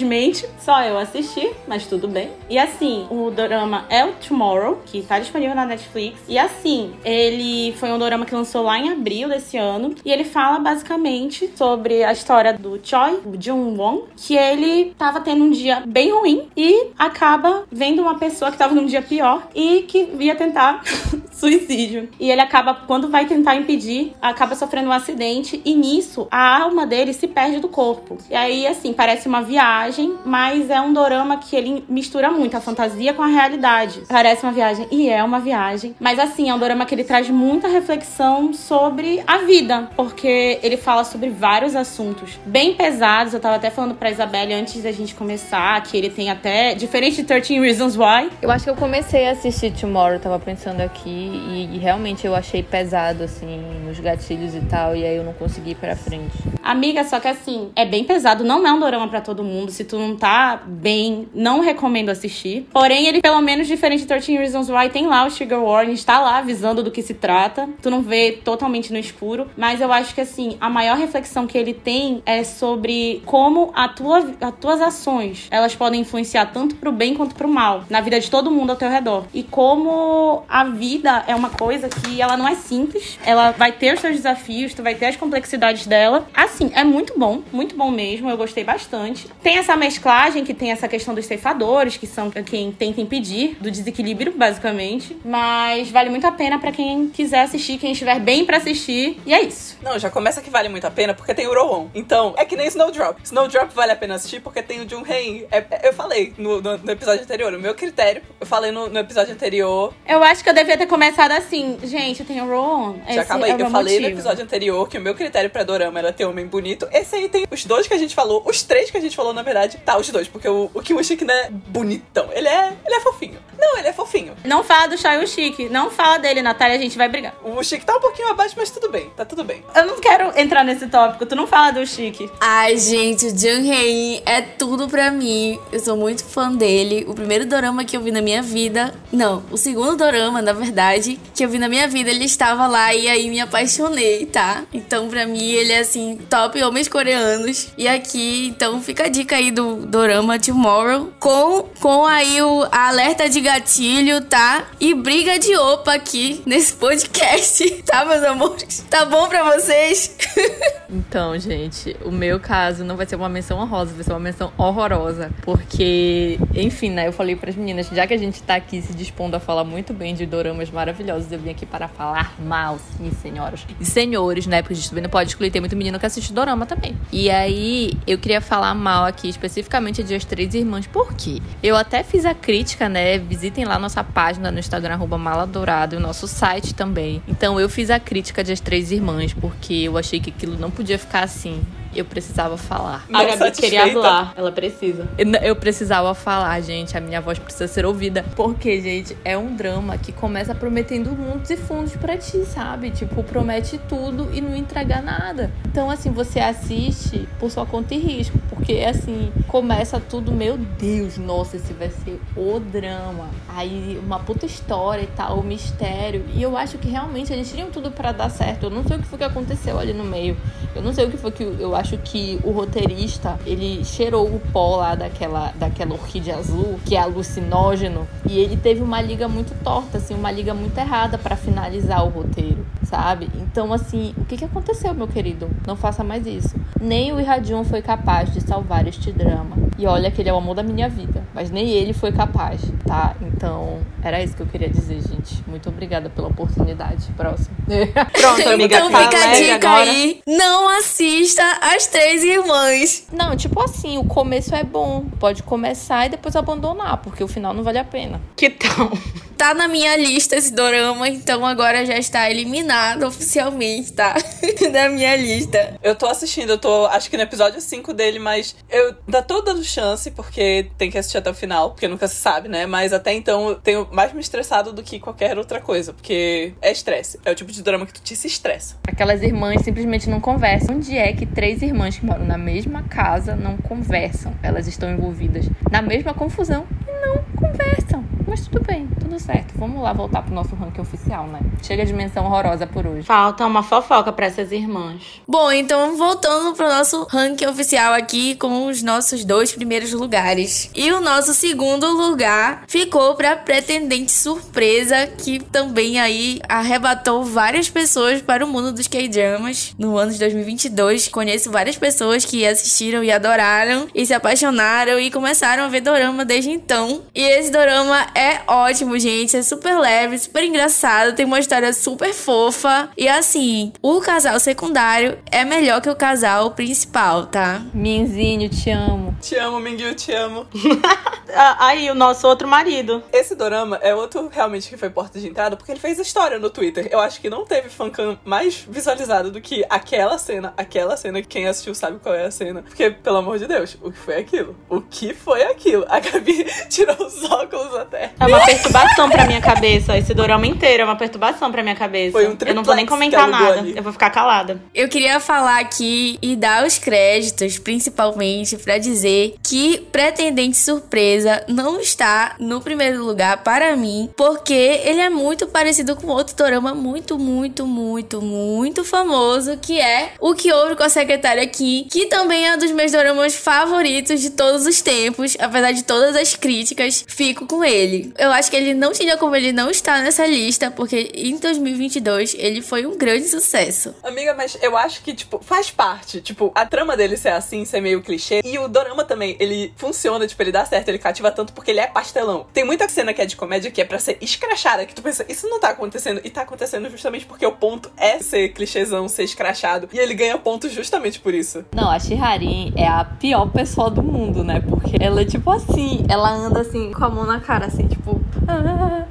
[0.59, 2.29] só eu assisti, mas tudo bem.
[2.49, 6.19] E assim, o dorama é o Tomorrow, que tá disponível na Netflix.
[6.27, 9.95] E assim, ele foi um dorama que lançou lá em abril desse ano.
[10.03, 15.21] E ele fala basicamente sobre a história do Choi, o Jung Won, que ele tava
[15.21, 19.47] tendo um dia bem ruim e acaba vendo uma pessoa que tava num dia pior
[19.55, 20.83] e que ia tentar
[21.31, 22.09] suicídio.
[22.19, 26.85] E ele acaba, quando vai tentar impedir, acaba sofrendo um acidente e nisso a alma
[26.85, 28.17] dele se perde do corpo.
[28.29, 29.86] E aí, assim, parece uma viagem,
[30.25, 34.01] mas é um dorama que ele mistura muito a fantasia com a realidade.
[34.09, 37.29] Parece uma viagem e é uma viagem, mas assim, é um dorama que ele traz
[37.29, 43.33] muita reflexão sobre a vida, porque ele fala sobre vários assuntos bem pesados.
[43.33, 47.17] Eu tava até falando pra Isabelle antes da gente começar que ele tem até diferente
[47.17, 48.29] de 13 Reasons Why.
[48.41, 52.35] Eu acho que eu comecei a assistir Tomorrow, tava pensando aqui e, e, realmente eu
[52.35, 56.37] achei pesado, assim, nos gatilhos e tal, e aí eu não consegui ir pra frente.
[56.63, 59.71] Amiga, só que assim, é bem pesado, não é um dorama para todo mundo.
[59.77, 62.67] Se tu não tá bem, não recomendo assistir.
[62.73, 66.19] Porém, ele, pelo menos diferente de 13 Reasons Why, tem lá o Sugar Warning, está
[66.19, 67.69] lá avisando do que se trata.
[67.79, 71.55] Tu não vê totalmente no escuro, mas eu acho que assim, a maior reflexão que
[71.55, 76.91] ele tem é sobre como a tua, as tuas ações, elas podem influenciar tanto pro
[76.91, 79.25] bem quanto pro mal, na vida de todo mundo ao teu redor.
[79.31, 83.93] E como a vida é uma coisa que ela não é simples, ela vai ter
[83.93, 86.27] os seus desafios, tu vai ter as complexidades dela.
[86.33, 89.27] Assim, é muito bom, muito bom mesmo, eu gostei bastante.
[89.43, 93.69] Tem essa mesclagem que tem essa questão dos ceifadores, que são quem tenta impedir do
[93.69, 95.17] desequilíbrio, basicamente.
[95.25, 99.19] Mas vale muito a pena para quem quiser assistir, quem estiver bem para assistir.
[99.25, 99.77] E é isso.
[99.81, 101.87] Não, já começa que vale muito a pena porque tem o Rowan.
[101.93, 103.19] Então, é que nem Snowdrop.
[103.23, 105.47] Snowdrop vale a pena assistir porque tem o Jun Hei.
[105.51, 108.87] É, é, eu falei no, no, no, episódio anterior, o meu critério, eu falei no,
[108.87, 109.93] no, episódio anterior.
[110.07, 111.77] Eu acho que eu devia ter começado assim.
[111.83, 112.95] Gente, tem o Rowan.
[113.09, 113.51] Já acaba aí.
[113.51, 114.01] É eu falei motivo.
[114.01, 116.87] no episódio anterior que o meu critério pra dorama era ter homem bonito.
[116.91, 119.33] Esse aí tem os dois que a gente falou, os três que a gente falou,
[119.33, 122.29] na verdade, tá, os dois, porque o, o Kim Chique não é bonitão.
[122.33, 123.39] Ele é, ele é fofinho.
[123.57, 124.33] Não, ele é fofinho.
[124.45, 125.69] Não fala do Shai Chique.
[125.69, 127.33] Não fala dele, Natália, a gente vai brigar.
[127.43, 129.09] O Chique tá um pouquinho abaixo, mas tudo bem.
[129.15, 129.63] Tá tudo bem.
[129.75, 131.25] Eu não quero entrar nesse tópico.
[131.25, 132.29] Tu não fala do Chique.
[132.39, 135.59] Ai, gente, o Jung Hae é tudo pra mim.
[135.71, 137.05] Eu sou muito fã dele.
[137.07, 138.93] O primeiro dorama que eu vi na minha vida.
[139.11, 142.93] Não, o segundo dorama, na verdade, que eu vi na minha vida, ele estava lá
[142.93, 144.63] e aí me apaixonei, tá?
[144.73, 147.69] Então, pra mim, ele é assim, top homens coreanos.
[147.77, 151.11] E aqui, então, fica a dica aí do dorama Tomorrow.
[151.19, 154.65] Com, com aí o alerta de gatilho, tá?
[154.79, 158.85] E briga de opa aqui nesse podcast, tá, meus amores?
[158.89, 160.15] Tá bom pra vocês?
[160.89, 164.51] então, gente, o meu caso não vai ser uma menção honrosa, vai ser uma menção
[164.57, 165.31] horrorosa.
[165.41, 167.07] Porque, enfim, né?
[167.07, 169.93] Eu falei pras meninas, já que a gente tá aqui se dispondo a falar muito
[169.93, 173.65] bem de doramas maravilhosos, eu vim aqui para falar mal, sim, senhoras.
[173.79, 174.61] E senhores, né?
[174.61, 176.97] Porque a gente também não pode excluir, tem muito menino que assiste dorama também.
[177.11, 181.41] E aí, eu queria falar mal aqui, especificamente de As Três Irmãs, por quê?
[181.61, 183.17] Eu até fiz a crítica, né?
[183.17, 187.21] Visitem lá nossa página no Instagram, arroba maladourado, e o nosso site também.
[187.27, 190.71] Então, eu fiz a crítica de As Três Irmãs, porque eu achei que aquilo não
[190.71, 191.61] podia ficar assim
[191.95, 193.05] eu precisava falar.
[193.11, 195.07] A Gabi queria falar, ela precisa.
[195.17, 198.25] Eu, eu, precisava falar, gente, a minha voz precisa ser ouvida.
[198.35, 202.91] Porque, gente, é um drama que começa prometendo mundos e fundos para ti, sabe?
[202.91, 205.51] Tipo, promete tudo e não entrega nada.
[205.65, 208.37] Então, assim, você assiste por sua conta e risco.
[208.49, 213.29] Porque, assim, começa tudo, meu Deus, nossa, esse vai ser o drama.
[213.49, 216.25] Aí, uma puta história e tal, o mistério.
[216.33, 218.63] E eu acho que realmente eles tinham tudo para dar certo.
[218.63, 220.37] Eu não sei o que foi que aconteceu ali no meio.
[220.75, 224.39] Eu não sei o que foi que eu acho que o roteirista, ele cheirou o
[224.51, 229.53] pó lá daquela, daquela orquídea azul, que é alucinógeno, e ele teve uma liga muito
[229.63, 233.29] torta, assim, uma liga muito errada para finalizar o roteiro, sabe?
[233.35, 235.49] Então, assim, o que, que aconteceu, meu querido?
[235.65, 236.55] Não faça mais isso.
[236.79, 239.66] Nem o Irradion foi capaz de salvar este drama.
[239.77, 242.61] E olha que ele é o amor da minha vida, mas nem ele foi capaz,
[242.85, 243.15] tá?
[243.21, 245.43] Então, era isso que eu queria dizer, gente.
[245.47, 247.07] Muito obrigada pela oportunidade.
[247.15, 247.55] Próximo.
[248.11, 249.89] Pronto, amiga, então fica a dica agora.
[249.89, 250.21] aí.
[250.25, 253.07] Não assista as três irmãs.
[253.11, 255.05] Não, tipo assim, o começo é bom.
[255.19, 258.19] Pode começar e depois abandonar, porque o final não vale a pena.
[258.35, 258.91] Que tal?
[259.37, 264.15] Tá na minha lista esse dorama, então agora já está eliminado oficialmente, tá?
[264.73, 265.75] da minha lista.
[265.83, 269.41] Eu tô assistindo, eu tô acho que no episódio 5 dele, mas eu ainda tô
[269.41, 272.65] dando chance, porque tem que assistir até o final, porque nunca se sabe, né?
[272.65, 276.71] Mas até então eu tenho mais me estressado do que qualquer outra coisa, porque é
[276.71, 277.19] estresse.
[277.23, 278.75] É o tipo de drama que tu te se estressa.
[278.87, 280.77] Aquelas irmãs simplesmente não conversam.
[280.77, 284.33] Onde é que três irmãs que moram na mesma casa não conversam?
[284.41, 288.16] Elas estão envolvidas na mesma confusão e não conversam.
[288.37, 289.53] Mas tudo bem, tudo certo.
[289.57, 291.39] Vamos lá voltar pro nosso ranking oficial, né?
[291.63, 293.01] Chega de menção horrorosa por hoje.
[293.01, 295.21] Falta uma fofoca para essas irmãs.
[295.27, 300.69] Bom, então voltando pro nosso ranking oficial aqui com os nossos dois primeiros lugares.
[300.75, 308.21] E o nosso segundo lugar ficou pra Pretendente Surpresa, que também aí arrebatou várias pessoas
[308.21, 311.07] para o mundo dos K-dramas no ano de 2022.
[311.07, 316.23] Conheço várias pessoas que assistiram e adoraram e se apaixonaram e começaram a ver dorama
[316.23, 317.01] desde então.
[317.15, 319.37] E esse dorama é ótimo, gente.
[319.37, 322.89] É super leve, super engraçado, tem uma história super fofa.
[322.97, 327.61] E assim, o casal secundário é melhor que o casal principal, tá?
[327.73, 329.15] Minzinho, te amo.
[329.21, 330.45] Te amo, Mingyu, te amo.
[331.39, 333.03] Ah, aí, o nosso outro marido.
[333.11, 336.49] Esse dorama é outro realmente que foi porta de entrada, porque ele fez história no
[336.49, 336.87] Twitter.
[336.89, 340.53] Eu acho que não teve fancam mais visualizado do que aquela cena.
[340.55, 342.63] Aquela cena que quem assistiu sabe qual é a cena.
[342.63, 344.55] Porque, pelo amor de Deus, o que foi aquilo?
[344.69, 345.85] O que foi aquilo?
[345.89, 348.06] A Gabi tirou os óculos até.
[348.19, 349.97] É uma perturbação pra minha cabeça.
[349.97, 352.11] Esse dorama inteiro é uma perturbação pra minha cabeça.
[352.11, 353.59] Foi um Eu não vou nem comentar nada.
[353.59, 353.73] Ali.
[353.75, 354.61] Eu vou ficar calada.
[354.73, 361.79] Eu queria falar aqui e dar os créditos, principalmente, para dizer que Pretendente Surpresa não
[361.79, 367.17] está no primeiro lugar para mim, porque ele é muito parecido com outro dorama muito,
[367.17, 372.47] muito, muito, muito famoso, que é O Que Houve com a Secretária Kim, que também
[372.47, 377.03] é um dos meus doramas favoritos de todos os tempos, apesar de todas as críticas,
[377.07, 377.96] fico com ele.
[377.97, 378.13] Dele.
[378.17, 382.35] Eu acho que ele não tinha como ele não estar nessa lista, porque em 2022
[382.37, 383.95] ele foi um grande sucesso.
[384.03, 386.21] Amiga, mas eu acho que, tipo, faz parte.
[386.21, 388.41] Tipo, a trama dele ser assim, ser meio clichê.
[388.43, 391.79] E o dorama também, ele funciona, tipo, ele dá certo, ele cativa tanto porque ele
[391.79, 392.45] é pastelão.
[392.53, 395.25] Tem muita cena que é de comédia que é pra ser escrachada, que tu pensa,
[395.27, 396.21] isso não tá acontecendo.
[396.23, 399.89] E tá acontecendo justamente porque o ponto é ser clichêzão, ser escrachado.
[399.93, 401.65] E ele ganha pontos justamente por isso.
[401.73, 404.61] Não, a Shiharin é a pior pessoa do mundo, né?
[404.67, 408.19] Porque ela é tipo assim, ela anda assim com a mão na cara, assim, tipo.
[408.47, 409.05] Ah,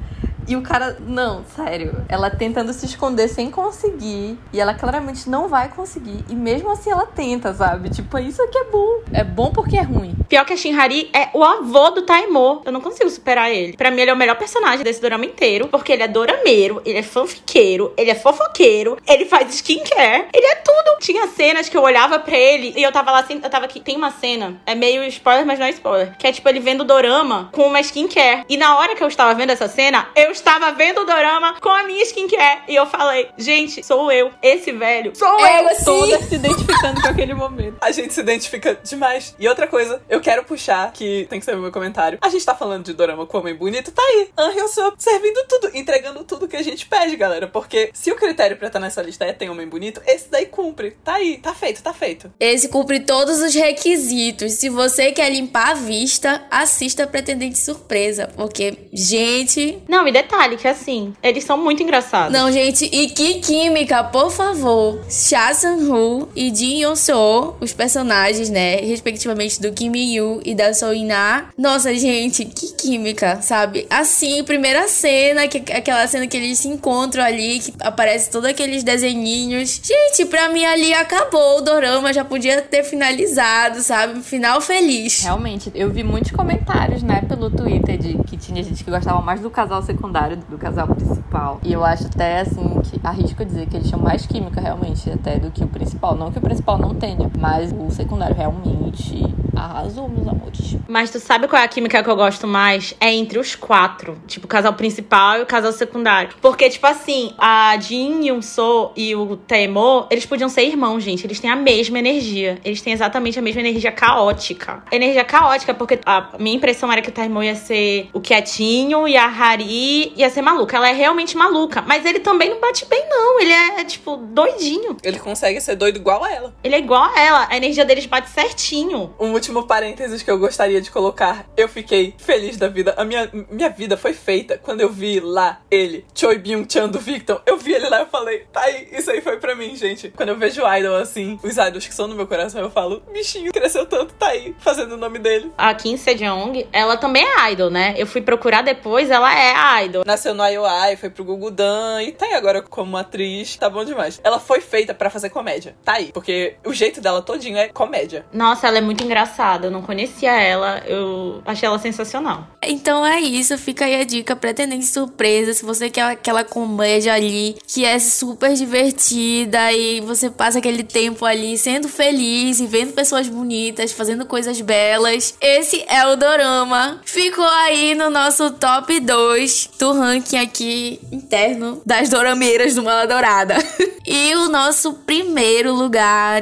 [0.47, 2.05] e o cara, não, sério.
[2.07, 4.37] Ela tentando se esconder sem conseguir.
[4.53, 6.23] E ela claramente não vai conseguir.
[6.29, 7.89] E mesmo assim ela tenta, sabe?
[7.89, 9.01] Tipo, isso aqui é bom.
[9.13, 10.15] É bom porque é ruim.
[10.29, 12.61] Pior que a Shinhari é o avô do Taimo.
[12.65, 13.75] Eu não consigo superar ele.
[13.75, 15.67] Pra mim, ele é o melhor personagem desse drama inteiro.
[15.67, 20.55] Porque ele é dorameiro, ele é fanfiqueiro, ele é fofoqueiro, ele faz skincare, ele é
[20.55, 20.97] tudo.
[20.99, 23.79] Tinha cenas que eu olhava pra ele e eu tava lá assim, eu tava aqui.
[23.79, 26.17] Tem uma cena, é meio spoiler, mas não é spoiler.
[26.17, 28.45] Que é tipo ele vendo o dorama com uma skincare.
[28.49, 31.69] E na hora que eu estava vendo essa cena, eu estava vendo o dorama com
[31.69, 32.61] a minha skincare.
[32.67, 34.31] E eu falei, gente, sou eu.
[34.41, 35.15] Esse velho.
[35.15, 35.69] Sou eu.
[35.69, 37.77] eu toda se identificando com aquele momento.
[37.81, 39.35] A gente se identifica demais.
[39.39, 42.17] E outra coisa, eu quero puxar, que tem que ser o meu comentário.
[42.21, 44.29] A gente tá falando de dorama com homem bonito, tá aí.
[44.37, 47.47] Angel Sou servindo tudo, entregando tudo que a gente pede, galera.
[47.47, 50.91] Porque se o critério pra estar nessa lista é ter homem bonito, esse daí cumpre.
[51.03, 52.31] Tá aí, tá feito, tá feito.
[52.39, 54.53] Esse cumpre todos os requisitos.
[54.53, 58.29] Se você quer limpar a vista, assista Pretendente Surpresa.
[58.35, 59.81] Porque, gente.
[59.87, 60.26] Não, e detalhe,
[60.57, 62.31] que assim, eles são muito engraçados.
[62.31, 64.99] Não, gente, e que química, por favor.
[65.09, 70.93] Cha Sang-woo e Jin Yeon-soo, os personagens, né, respectivamente do Kim Yu e da So
[70.93, 71.45] In-na.
[71.57, 73.87] Nossa, gente, que química, sabe?
[73.89, 78.83] Assim, primeira cena, que, aquela cena que eles se encontram ali, que aparece todos aqueles
[78.83, 79.81] desenhinhos.
[79.83, 84.21] Gente, pra mim ali acabou o dorama, já podia ter finalizado, sabe?
[84.21, 85.23] Final feliz.
[85.23, 89.39] Realmente, eu vi muitos comentários, né, pelo Twitter de que tinha gente que gostava mais
[89.39, 90.16] do casal secundário
[90.49, 91.59] do casal principal.
[91.63, 95.37] E eu acho até assim que arrisco dizer que eles tinham mais química realmente até
[95.37, 96.15] do que o principal.
[96.15, 99.23] Não que o principal não tenha, mas o secundário realmente
[99.55, 100.77] arrasou, meus amores.
[100.87, 102.95] Mas tu sabe qual é a química que eu gosto mais?
[102.99, 104.17] É entre os quatro.
[104.27, 106.29] Tipo, o casal principal e o casal secundário.
[106.41, 111.25] Porque, tipo assim, a Jin Yoon So e o Taemo, eles podiam ser irmãos, gente.
[111.25, 112.59] Eles têm a mesma energia.
[112.63, 114.83] Eles têm exatamente a mesma energia caótica.
[114.91, 119.17] Energia caótica, porque a minha impressão era que o Taemo ia ser o quietinho e
[119.17, 120.77] a Hari ia ser maluca.
[120.77, 121.81] Ela é realmente maluca.
[121.81, 123.39] Mas ele também não bate bem, não.
[123.39, 124.97] Ele é, tipo, doidinho.
[125.03, 126.55] Ele consegue ser doido igual a ela.
[126.63, 127.47] Ele é igual a ela.
[127.49, 129.13] A energia deles bate certinho.
[129.19, 131.45] Um último parênteses que eu gostaria de colocar.
[131.55, 132.93] Eu fiquei feliz da vida.
[132.97, 137.41] A minha, minha vida foi feita quando eu vi lá ele, Choi Byung-chan do Victor.
[137.45, 140.09] Eu vi ele lá e eu falei, tá aí, isso aí foi pra mim, gente.
[140.15, 143.51] Quando eu vejo idol assim, os idols que são no meu coração, eu falo, bichinho,
[143.51, 145.51] cresceu tanto, tá aí, fazendo o nome dele.
[145.57, 147.95] A Kim Sejong, ela também é idol, né?
[147.97, 149.96] Eu fui procurar depois, ela é idol.
[150.05, 154.19] Nasceu no IOI, foi pro Gugudan e tá aí agora como atriz, tá bom demais.
[154.23, 158.25] Ela foi feita pra fazer comédia, tá aí, porque o jeito dela todinho é comédia.
[158.31, 159.67] Nossa, ela é muito engraçada.
[159.67, 162.47] Eu não conhecia ela, eu achei ela sensacional.
[162.63, 165.53] Então é isso, fica aí a dica, pretendente surpresa.
[165.53, 171.25] Se você quer aquela comédia ali que é super divertida e você passa aquele tempo
[171.25, 177.01] ali sendo feliz e vendo pessoas bonitas, fazendo coisas belas, esse é o Dorama.
[177.05, 183.55] Ficou aí no nosso top 2 do ranking aqui interno das dorameiras do Mala Dourada.
[184.07, 186.41] e o nosso primeiro lugar,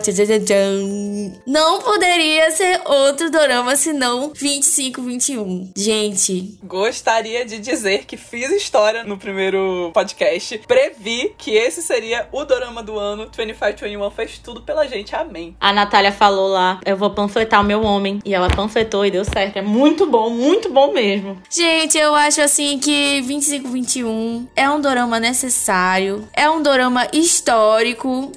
[1.47, 5.71] não poderia ser outro dorama senão 2521.
[5.75, 10.59] Gente, Gostaria de dizer que fiz história no primeiro podcast.
[10.67, 13.25] Previ que esse seria o dorama do ano.
[13.35, 15.15] 2521 fez tudo pela gente.
[15.15, 15.55] Amém.
[15.59, 18.19] A Natália falou lá, eu vou panfletar o meu homem.
[18.23, 19.57] E ela panfletou e deu certo.
[19.57, 21.41] É muito bom, muito bom mesmo.
[21.49, 27.54] Gente, eu acho assim que 2521 é um dorama necessário, é um dorama histórico,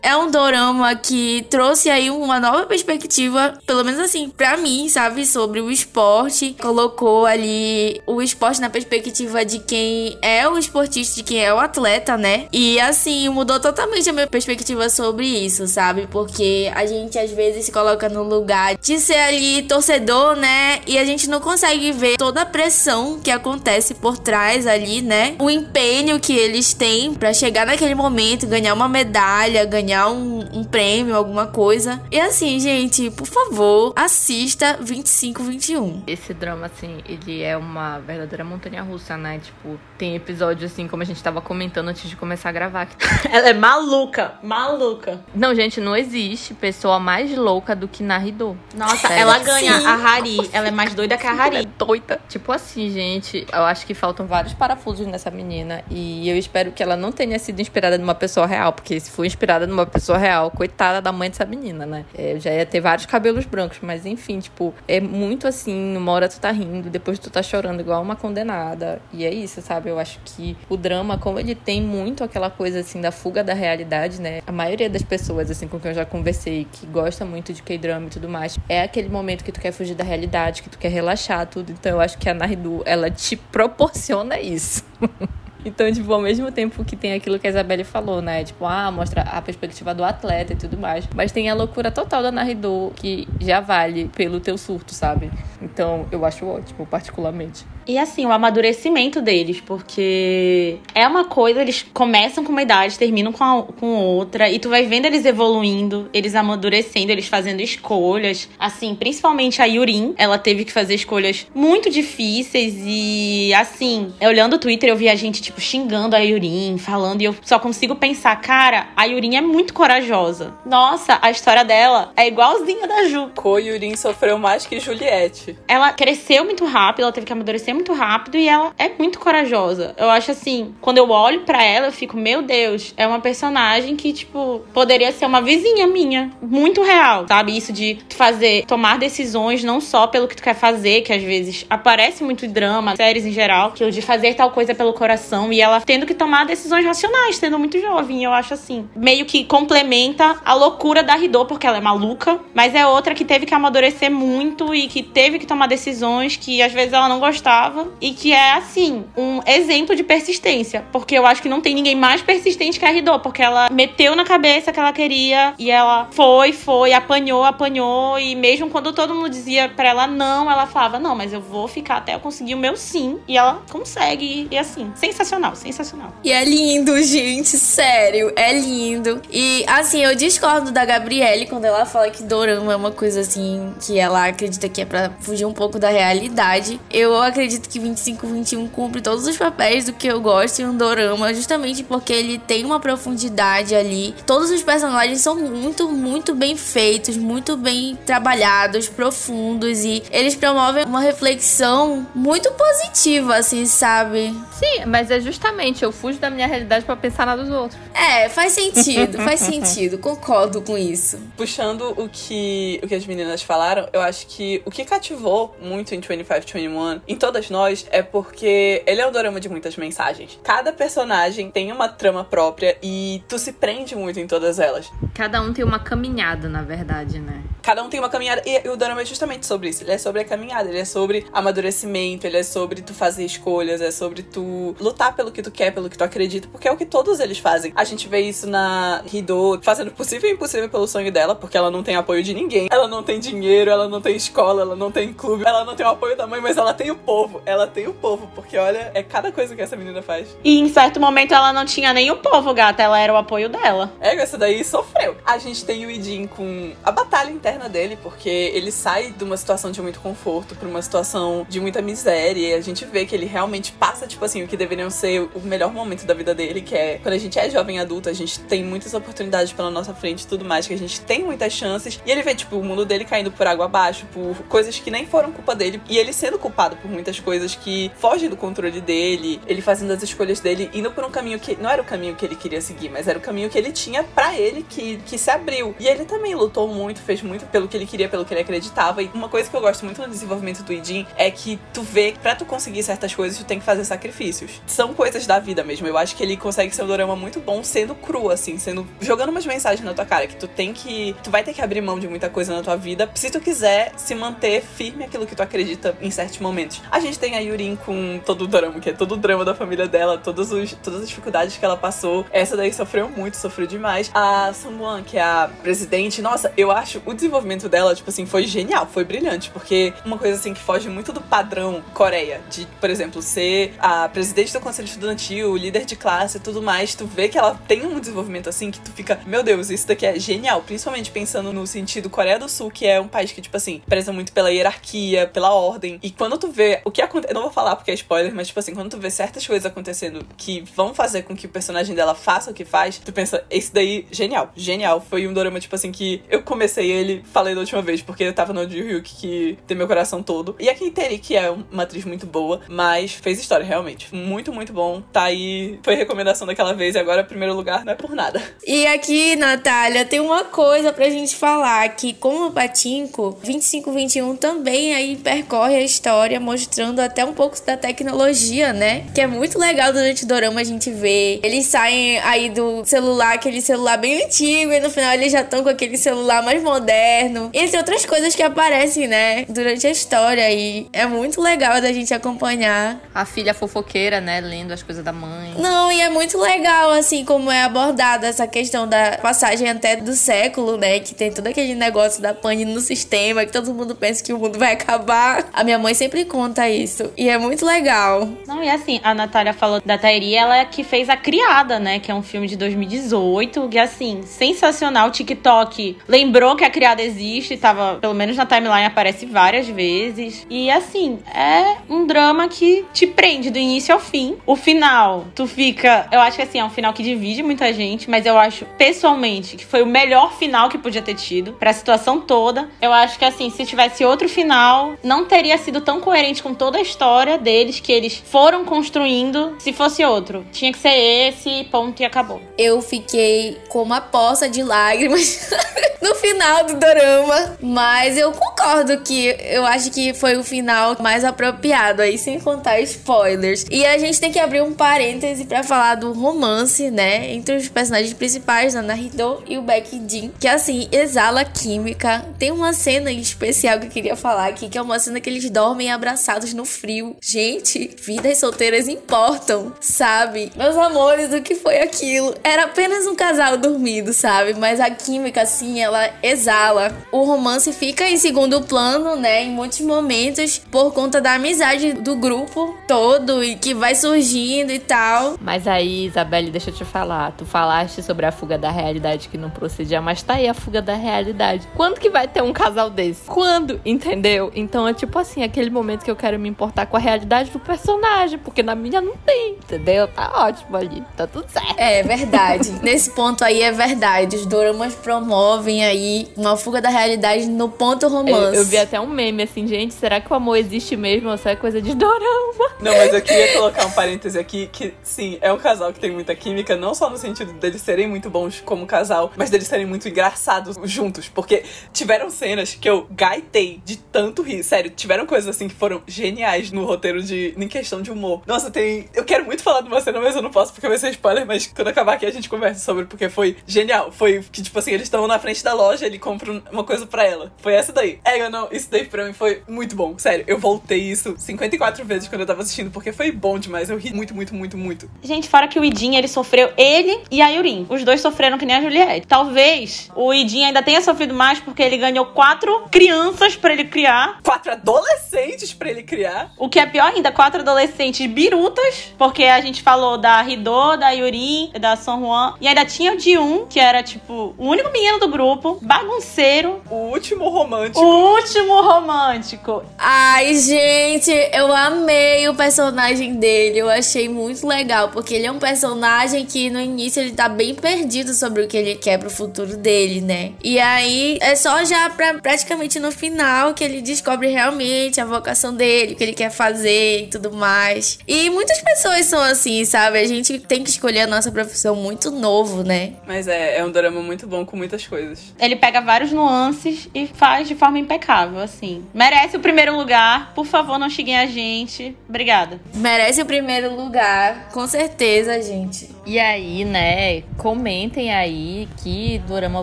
[0.02, 5.26] é um dorama que trouxe aí uma nova perspectiva, pelo menos assim, pra mim, sabe,
[5.26, 6.54] sobre o esporte.
[6.60, 11.58] Colocou ali o esporte na perspectiva de quem é o esportista, de quem é o
[11.58, 12.46] atleta, né?
[12.52, 16.06] E assim, mudou totalmente a minha perspectiva sobre isso, sabe?
[16.06, 20.80] Porque a gente às vezes se coloca no lugar de ser ali torcedor, né?
[20.86, 25.34] E a gente não consegue ver toda a pressão que acontece por trás ali, né?
[25.40, 30.40] O empenho que eles têm pra chegar naquele momento, ganhar uma medalha medalha, ganhar um,
[30.52, 32.00] um prêmio, alguma coisa.
[32.10, 36.02] E assim, gente, por favor, assista 2521.
[36.06, 39.40] Esse drama, assim, ele é uma verdadeira montanha russa, né?
[39.42, 42.88] Tipo, tem episódios assim, como a gente tava comentando antes de começar a gravar.
[43.32, 45.20] Ela é maluca, maluca.
[45.34, 48.54] Não, gente, não existe pessoa mais louca do que Naridô.
[48.74, 49.22] Nossa, Sério?
[49.22, 49.86] ela ganha Sim.
[49.86, 50.50] a Hari.
[50.52, 51.56] Ela é mais doida que a Hari.
[51.56, 52.20] Ela é doida.
[52.28, 55.82] Tipo assim, gente, eu acho que faltam vários parafusos nessa menina.
[55.90, 58.72] E eu espero que ela não tenha sido inspirada numa pessoa real.
[58.72, 62.04] Porque se for inspirada numa pessoa real, coitada da mãe dessa menina, né?
[62.14, 63.78] É, já ia ter vários cabelos brancos.
[63.82, 67.80] Mas enfim, tipo, é muito assim, numa hora tu tá rindo, depois tu tá chorando
[67.80, 69.00] igual uma condenada.
[69.12, 69.90] E é isso, sabe?
[69.90, 73.54] Eu acho que o drama, como ele tem muito aquela coisa assim da fuga da
[73.54, 74.40] realidade, né?
[74.46, 78.06] A maioria das pessoas, assim, com quem eu já conversei, que gosta muito de K-drama
[78.06, 80.90] e tudo mais, é aquele momento que tu quer fugir da realidade, que tu quer
[80.90, 81.72] relaxar, tudo.
[81.72, 84.84] Então eu acho que a Naridu, ela te proporciona isso.
[85.64, 88.44] Então, tipo, ao mesmo tempo que tem aquilo que a Isabelle falou, né?
[88.44, 91.08] Tipo, ah, mostra a perspectiva do atleta e tudo mais.
[91.14, 95.30] Mas tem a loucura total da Naridô, que já vale pelo teu surto, sabe?
[95.60, 97.66] Então, eu acho ótimo, particularmente.
[97.88, 103.32] E assim, o amadurecimento deles, porque é uma coisa, eles começam com uma idade, terminam
[103.32, 108.46] com, a, com outra, e tu vai vendo eles evoluindo, eles amadurecendo, eles fazendo escolhas.
[108.58, 114.58] Assim, principalmente a Yurin, ela teve que fazer escolhas muito difíceis e assim, olhando o
[114.58, 118.36] Twitter, eu vi a gente, tipo, xingando a Yurin, falando, e eu só consigo pensar,
[118.40, 120.54] cara, a Yurin é muito corajosa.
[120.64, 123.30] Nossa, a história dela é igualzinha da Ju.
[123.34, 125.58] Co Yurin sofreu mais que Juliette.
[125.66, 129.94] Ela cresceu muito rápido, ela teve que amadurecer muito rápido e ela é muito corajosa.
[129.96, 133.96] Eu acho assim, quando eu olho para ela, eu fico, meu Deus, é uma personagem
[133.96, 136.30] que, tipo, poderia ser uma vizinha minha.
[136.42, 137.56] Muito real, sabe?
[137.56, 141.64] Isso de fazer, tomar decisões não só pelo que tu quer fazer, que às vezes
[141.70, 145.60] aparece muito drama, séries em geral, que o de fazer tal coisa pelo coração e
[145.60, 148.24] ela tendo que tomar decisões racionais, sendo muito jovem.
[148.24, 152.74] Eu acho assim, meio que complementa a loucura da Ridô, porque ela é maluca, mas
[152.74, 156.72] é outra que teve que amadurecer muito e que teve que tomar decisões que às
[156.72, 160.84] vezes ela não gostava e que é, assim, um exemplo de persistência.
[160.92, 164.16] Porque eu acho que não tem ninguém mais persistente que a Ridô, porque ela meteu
[164.16, 168.18] na cabeça que ela queria e ela foi, foi, apanhou, apanhou.
[168.18, 171.68] E mesmo quando todo mundo dizia pra ela não, ela falava: não, mas eu vou
[171.68, 173.18] ficar até eu conseguir o meu sim.
[173.26, 174.48] E ela consegue.
[174.50, 176.12] E assim, sensacional, sensacional.
[176.22, 179.20] E é lindo, gente, sério, é lindo.
[179.30, 183.72] E assim, eu discordo da Gabriele quando ela fala que Dorama é uma coisa assim
[183.80, 186.80] que ela acredita que é pra fugir um pouco da realidade.
[186.90, 190.76] Eu acredito acredito que 2521 cumpre todos os papéis do que eu gosto em um
[190.76, 194.14] dorama, justamente porque ele tem uma profundidade ali.
[194.26, 200.84] Todos os personagens são muito, muito bem feitos, muito bem trabalhados, profundos e eles promovem
[200.84, 204.34] uma reflexão muito positiva, assim, sabe?
[204.52, 207.78] Sim, mas é justamente eu fujo da minha realidade para pensar na dos outros.
[207.94, 211.18] É, faz sentido, faz sentido, concordo com isso.
[211.36, 215.94] Puxando o que, o que as meninas falaram, eu acho que o que cativou muito
[215.94, 220.38] em 2521, em todas nós é porque ele é um dorama de muitas mensagens.
[220.42, 224.90] Cada personagem tem uma trama própria e tu se prende muito em todas elas.
[225.14, 227.42] Cada um tem uma caminhada, na verdade, né?
[227.62, 228.42] Cada um tem uma caminhada.
[228.46, 229.82] E o dorama é justamente sobre isso.
[229.82, 233.80] Ele é sobre a caminhada, ele é sobre amadurecimento, ele é sobre tu fazer escolhas,
[233.80, 236.76] é sobre tu lutar pelo que tu quer, pelo que tu acredita, porque é o
[236.76, 237.72] que todos eles fazem.
[237.74, 241.56] A gente vê isso na Hido fazendo o possível e impossível pelo sonho dela, porque
[241.56, 242.68] ela não tem apoio de ninguém.
[242.70, 245.84] Ela não tem dinheiro, ela não tem escola, ela não tem clube, ela não tem
[245.84, 247.40] o apoio da mãe, mas ela tem o povo.
[247.44, 250.36] Ela tem o povo, porque olha, é cada coisa que essa menina faz.
[250.44, 252.82] E em certo momento ela não tinha nem o povo, gata.
[252.82, 253.92] Ela era o apoio dela.
[254.00, 255.16] É, essa daí sofreu.
[255.24, 259.36] A gente tem o Idin com a batalha interna dele, porque ele sai de uma
[259.36, 262.48] situação de muito conforto pra uma situação de muita miséria.
[262.48, 265.40] E a gente vê que ele realmente passa, tipo assim, o que deveriam ser o
[265.40, 268.40] melhor momento da vida dele, que é quando a gente é jovem adulto, a gente
[268.40, 272.00] tem muitas oportunidades pela nossa frente e tudo mais, que a gente tem muitas chances.
[272.04, 275.06] E ele vê, tipo, o mundo dele caindo por água abaixo, por coisas que nem
[275.06, 275.80] foram culpa dele.
[275.88, 280.02] E ele sendo culpado por muitas coisas que fogem do controle dele, ele fazendo as
[280.02, 282.88] escolhas dele, indo por um caminho que não era o caminho que ele queria seguir,
[282.88, 285.74] mas era o caminho que ele tinha para ele que, que se abriu.
[285.78, 289.02] E ele também lutou muito, fez muito pelo que ele queria, pelo que ele acreditava.
[289.02, 292.12] E uma coisa que eu gosto muito no desenvolvimento do Idin é que tu vê
[292.12, 294.60] que pra tu conseguir certas coisas, tu tem que fazer sacrifícios.
[294.66, 295.86] São coisas da vida mesmo.
[295.86, 298.86] Eu acho que ele consegue ser um dorama muito bom sendo cru, assim, sendo.
[299.00, 301.14] jogando umas mensagens na tua cara, que tu tem que.
[301.22, 303.92] Tu vai ter que abrir mão de muita coisa na tua vida se tu quiser
[303.96, 306.80] se manter firme aquilo que tu acredita em certos momentos.
[306.90, 309.54] A gente tem a Yurin com todo o drama, que é todo o drama da
[309.54, 312.24] família dela, todos os, todas as dificuldades que ela passou.
[312.30, 314.10] Essa daí sofreu muito, sofreu demais.
[314.14, 318.46] A Sungwon, que é a presidente, nossa, eu acho o desenvolvimento dela, tipo assim, foi
[318.46, 322.90] genial, foi brilhante, porque uma coisa assim que foge muito do padrão Coreia, de, por
[322.90, 327.06] exemplo, ser a presidente do Conselho conselho estudantil, líder de classe e tudo mais, tu
[327.06, 330.18] vê que ela tem um desenvolvimento assim que tu fica, meu Deus, isso daqui é
[330.18, 330.62] genial.
[330.62, 334.12] Principalmente pensando no sentido Coreia do Sul, que é um país que, tipo assim, preza
[334.12, 335.98] muito pela hierarquia, pela ordem.
[336.02, 337.32] E quando tu vê o que acontece.
[337.32, 339.66] Eu não vou falar porque é spoiler, mas, tipo assim, quando tu vê certas coisas
[339.66, 343.44] acontecendo que vão fazer com que o personagem dela faça o que faz, tu pensa,
[343.50, 345.00] esse daí, genial, genial.
[345.00, 348.32] Foi um dorama, tipo assim, que eu comecei ele, falei da última vez, porque eu
[348.32, 350.56] tava no Ji Hyuk, que tem meu coração todo.
[350.58, 354.14] E a Kiteri, que é uma atriz muito boa, mas fez história, realmente.
[354.14, 355.02] Muito, muito bom.
[355.12, 358.42] Tá aí, foi recomendação daquela vez e agora primeiro lugar não é por nada.
[358.66, 364.94] E aqui, Natália, tem uma coisa pra gente falar, que como o Patinco, 2521 também
[364.94, 369.06] aí percorre a história mostrando até um pouco da tecnologia, né?
[369.14, 371.40] Que é muito legal durante o dorama a gente ver.
[371.42, 375.62] Eles saem aí do celular, aquele celular bem antigo, e no final eles já estão
[375.62, 377.50] com aquele celular mais moderno.
[377.52, 379.44] Entre outras coisas que aparecem, né?
[379.48, 380.50] Durante a história.
[380.50, 383.00] E é muito legal da gente acompanhar.
[383.14, 384.40] A filha fofoqueira, né?
[384.48, 385.54] Lendo as coisas da mãe.
[385.58, 390.14] Não, e é muito legal, assim, como é abordada essa questão da passagem até do
[390.14, 391.00] século, né?
[391.00, 394.38] Que tem todo aquele negócio da pane no sistema, que todo mundo pensa que o
[394.38, 395.48] mundo vai acabar.
[395.52, 397.12] A minha mãe sempre conta isso.
[397.16, 398.28] E é muito legal.
[398.46, 401.98] Não, e assim, a Natália falou da Tairi, ela é que fez A Criada, né?
[401.98, 405.08] Que é um filme de 2018, que assim, sensacional.
[405.08, 410.46] O TikTok lembrou que a Criada existe, tava, pelo menos na timeline, aparece várias vezes.
[410.48, 414.37] E assim, é um drama que te prende do início ao fim.
[414.46, 416.08] O final, tu fica.
[416.10, 419.56] Eu acho que assim, é um final que divide muita gente, mas eu acho, pessoalmente,
[419.56, 422.68] que foi o melhor final que podia ter tido pra situação toda.
[422.80, 426.78] Eu acho que assim, se tivesse outro final, não teria sido tão coerente com toda
[426.78, 430.46] a história deles que eles foram construindo se fosse outro.
[430.52, 432.40] Tinha que ser esse, ponto e acabou.
[432.56, 435.50] Eu fiquei com uma poça de lágrimas
[436.00, 441.24] no final do dorama, mas eu concordo que eu acho que foi o final mais
[441.24, 443.64] apropriado aí, sem contar spoilers.
[443.70, 447.68] E a gente tem que abrir um parêntese para falar do romance, né, entre os
[447.68, 452.24] personagens principais, a Naruto e o Becky Jin, que assim exala química.
[452.38, 455.30] Tem uma cena em especial que eu queria falar aqui, que é uma cena que
[455.30, 457.16] eles dormem abraçados no frio.
[457.22, 460.50] Gente, vidas solteiras importam, sabe?
[460.56, 462.34] Meus amores, o que foi aquilo?
[462.42, 464.54] Era apenas um casal dormindo, sabe?
[464.54, 466.92] Mas a química, assim, ela exala.
[467.12, 469.44] O romance fica em segundo plano, né?
[469.44, 474.78] Em muitos momentos, por conta da amizade do grupo todo e que vai surgindo e
[474.78, 475.36] tal.
[475.40, 477.32] Mas aí, Isabelle, deixa eu te falar.
[477.32, 480.80] Tu falaste sobre a fuga da realidade que não procedia, mas tá aí a fuga
[480.80, 481.68] da realidade.
[481.74, 483.26] Quando que vai ter um casal desse?
[483.26, 483.80] Quando?
[483.84, 484.50] Entendeu?
[484.54, 487.58] Então é tipo assim, aquele momento que eu quero me importar com a realidade do
[487.58, 490.08] personagem, porque na minha não tem, entendeu?
[490.08, 491.78] Tá ótimo ali, tá tudo certo.
[491.78, 492.72] É verdade.
[492.82, 494.36] Nesse ponto aí é verdade.
[494.36, 498.37] Os doramas promovem aí uma fuga da realidade no ponto romance.
[498.38, 501.38] Eu, eu vi até um meme assim, gente, será que o amor existe mesmo ou
[501.38, 502.68] só é coisa de dorama?
[502.80, 506.10] Não, mas eu queria colocar um parêntese aqui que sim, é um casal que tem
[506.10, 509.86] muita química, não só no sentido deles serem muito bons como casal, mas deles serem
[509.86, 515.48] muito engraçados juntos, porque tiveram cenas que eu gaitei de tanto rir, sério, tiveram coisas
[515.54, 518.42] assim que foram geniais no roteiro de em questão de humor.
[518.46, 520.98] Nossa, tem, eu quero muito falar de uma cena, mas eu não posso porque vai
[520.98, 524.10] ser spoiler, mas quando acabar aqui a gente conversa sobre porque foi genial.
[524.12, 527.24] Foi que tipo assim, eles estão na frente da loja, ele compra uma coisa para
[527.24, 527.52] ela.
[527.58, 528.20] Foi essa daí.
[528.28, 530.18] É, eu não, isso daí pra mim foi muito bom.
[530.18, 533.88] Sério, eu voltei isso 54 vezes quando eu tava assistindo, porque foi bom demais.
[533.88, 535.10] Eu ri muito, muito, muito, muito.
[535.22, 537.86] Gente, fora que o Idin, ele sofreu, ele e a Yurin.
[537.88, 539.26] Os dois sofreram que nem a Juliette.
[539.26, 544.40] Talvez o Idin ainda tenha sofrido mais porque ele ganhou quatro crianças para ele criar.
[544.42, 546.52] Quatro adolescentes para ele criar.
[546.58, 551.10] O que é pior ainda, quatro adolescentes birutas, porque a gente falou da Rido, da
[551.12, 555.18] Yurin, da Son Juan, e ainda tinha o Ji-un, que era tipo o único menino
[555.18, 556.82] do grupo, bagunceiro.
[556.90, 558.04] O último romântico.
[558.04, 559.82] O último romântico.
[559.96, 563.78] Ai, gente, eu amei o personagem dele.
[563.78, 567.74] Eu achei muito legal, porque ele é um personagem que no início ele tá bem
[567.74, 570.52] perdido sobre o que ele quer pro futuro dele, né?
[570.62, 575.74] E aí é só já pra, praticamente no final que ele descobre realmente a vocação
[575.74, 578.18] dele, o que ele quer fazer e tudo mais.
[578.26, 580.18] E muitas pessoas são assim, sabe?
[580.18, 583.12] A gente tem que escolher a nossa profissão muito novo, né?
[583.26, 585.54] Mas é, é um drama muito bom com muitas coisas.
[585.58, 589.04] Ele pega vários nuances e faz de forma impecável, assim.
[589.12, 590.52] Merece o primeiro lugar.
[590.54, 592.16] Por favor, não xinguem a gente.
[592.26, 592.80] Obrigada.
[592.94, 596.08] Merece o primeiro lugar, com certeza, gente.
[596.24, 599.82] E aí, né, comentem aí que dorama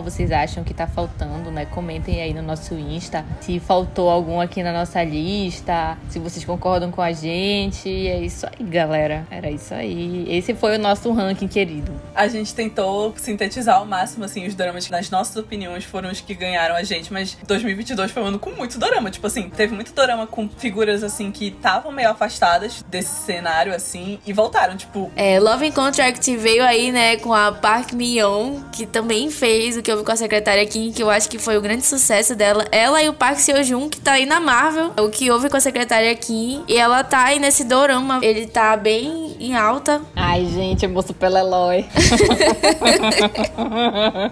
[0.00, 1.66] vocês acham que tá faltando, né?
[1.66, 6.90] Comentem aí no nosso Insta se faltou algum aqui na nossa lista, se vocês concordam
[6.90, 7.88] com a gente.
[7.88, 9.26] E é isso aí, galera.
[9.30, 10.24] Era isso aí.
[10.28, 11.92] Esse foi o nosso ranking, querido.
[12.14, 16.34] A gente tentou sintetizar ao máximo, assim, os dramas nas nossas opiniões foram os que
[16.34, 19.10] ganharam a gente, mas 2022 foi um ano com muito dorama.
[19.10, 24.18] Tipo assim, teve muito dorama com figuras, assim, que estavam meio afastadas desse cenário, assim,
[24.26, 25.12] e voltaram, tipo...
[25.14, 29.92] É, Love Contract veio aí, né, com a Park Min-young, que também fez o que
[29.92, 32.64] houve com a secretária Kim, que eu acho que foi o grande sucesso dela.
[32.72, 35.60] Ela e o Park Seo-joon, que tá aí na Marvel, o que houve com a
[35.60, 40.00] secretária Kim, e ela tá aí nesse dorama, ele tá bem em alta.
[40.14, 41.84] Ai, gente, eu moço pela Eloy.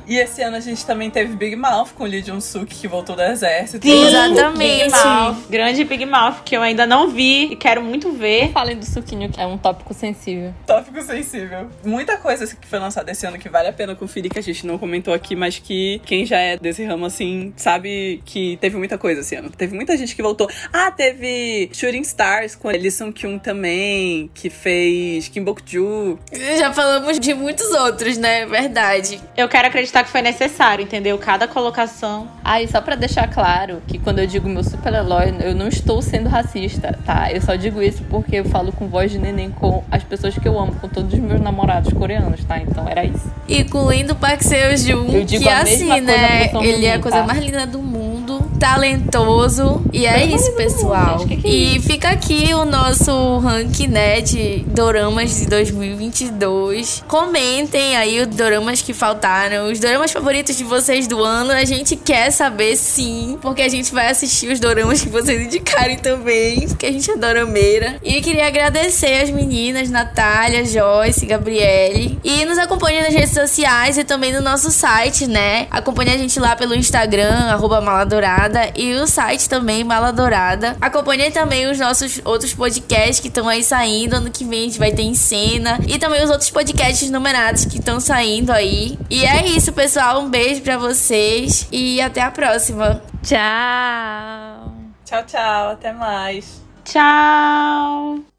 [0.08, 3.22] e esse ano a gente também teve Big Mouth com Lee Jun-suk, que voltou do
[3.22, 3.73] exército.
[3.80, 4.84] Sim, exatamente.
[4.84, 5.36] Big Mouth.
[5.48, 8.50] Grande Big Mouth, que eu ainda não vi e quero muito ver.
[8.52, 10.54] Falem do suquinho, que é um tópico sensível.
[10.66, 11.68] Tópico sensível.
[11.84, 14.66] Muita coisa que foi lançada esse ano que vale a pena conferir, que a gente
[14.66, 18.98] não comentou aqui, mas que quem já é desse ramo, assim, sabe que teve muita
[18.98, 19.50] coisa esse ano.
[19.50, 20.48] Teve muita gente que voltou.
[20.72, 26.18] Ah, teve Shooting Stars com a Lee Sung-kyun também, que fez Kim Bok-joo.
[26.58, 28.46] Já falamos de muitos outros, né?
[28.46, 29.20] Verdade.
[29.36, 31.18] Eu quero acreditar que foi necessário, entendeu?
[31.18, 32.30] Cada colocação.
[32.44, 35.68] Ah, e só pra deixar claro que quando eu digo meu super Eloy, eu não
[35.68, 37.30] estou sendo racista, tá?
[37.32, 40.46] Eu só digo isso porque eu falo com voz de neném com as pessoas que
[40.46, 42.58] eu amo, com todos os meus namorados coreanos, tá?
[42.58, 43.32] Então era isso.
[43.70, 46.50] Com o Park Seo-joon, que assim, né?
[46.62, 47.26] Ele é a coisa tá?
[47.26, 48.13] mais linda do mundo,
[48.58, 49.82] talentoso.
[49.92, 51.24] E é isso, pessoal.
[51.30, 57.04] É e fica aqui o nosso ranking, né, de doramas de 2022.
[57.06, 61.52] Comentem aí os doramas que faltaram, os doramas favoritos de vocês do ano.
[61.52, 65.98] A gente quer saber sim, porque a gente vai assistir os doramas que vocês indicarem
[65.98, 67.96] também, porque a gente é dorameira.
[68.02, 72.18] E queria agradecer as meninas, Natália, Joyce, Gabriele.
[72.24, 75.66] E nos acompanhe nas redes sociais e também no nosso site, né?
[75.70, 78.43] Acompanhe a gente lá pelo Instagram, arroba Maladourada,
[78.76, 80.76] e o site também, Maladourada.
[80.80, 84.16] Acompanhe também os nossos outros podcasts que estão aí saindo.
[84.16, 85.78] Ano que vem a gente vai ter em cena.
[85.86, 88.98] E também os outros podcasts numerados que estão saindo aí.
[89.08, 90.20] E é isso, pessoal.
[90.20, 93.02] Um beijo para vocês e até a próxima.
[93.22, 94.74] Tchau.
[95.04, 95.70] Tchau, tchau.
[95.70, 96.62] Até mais.
[96.84, 98.33] Tchau.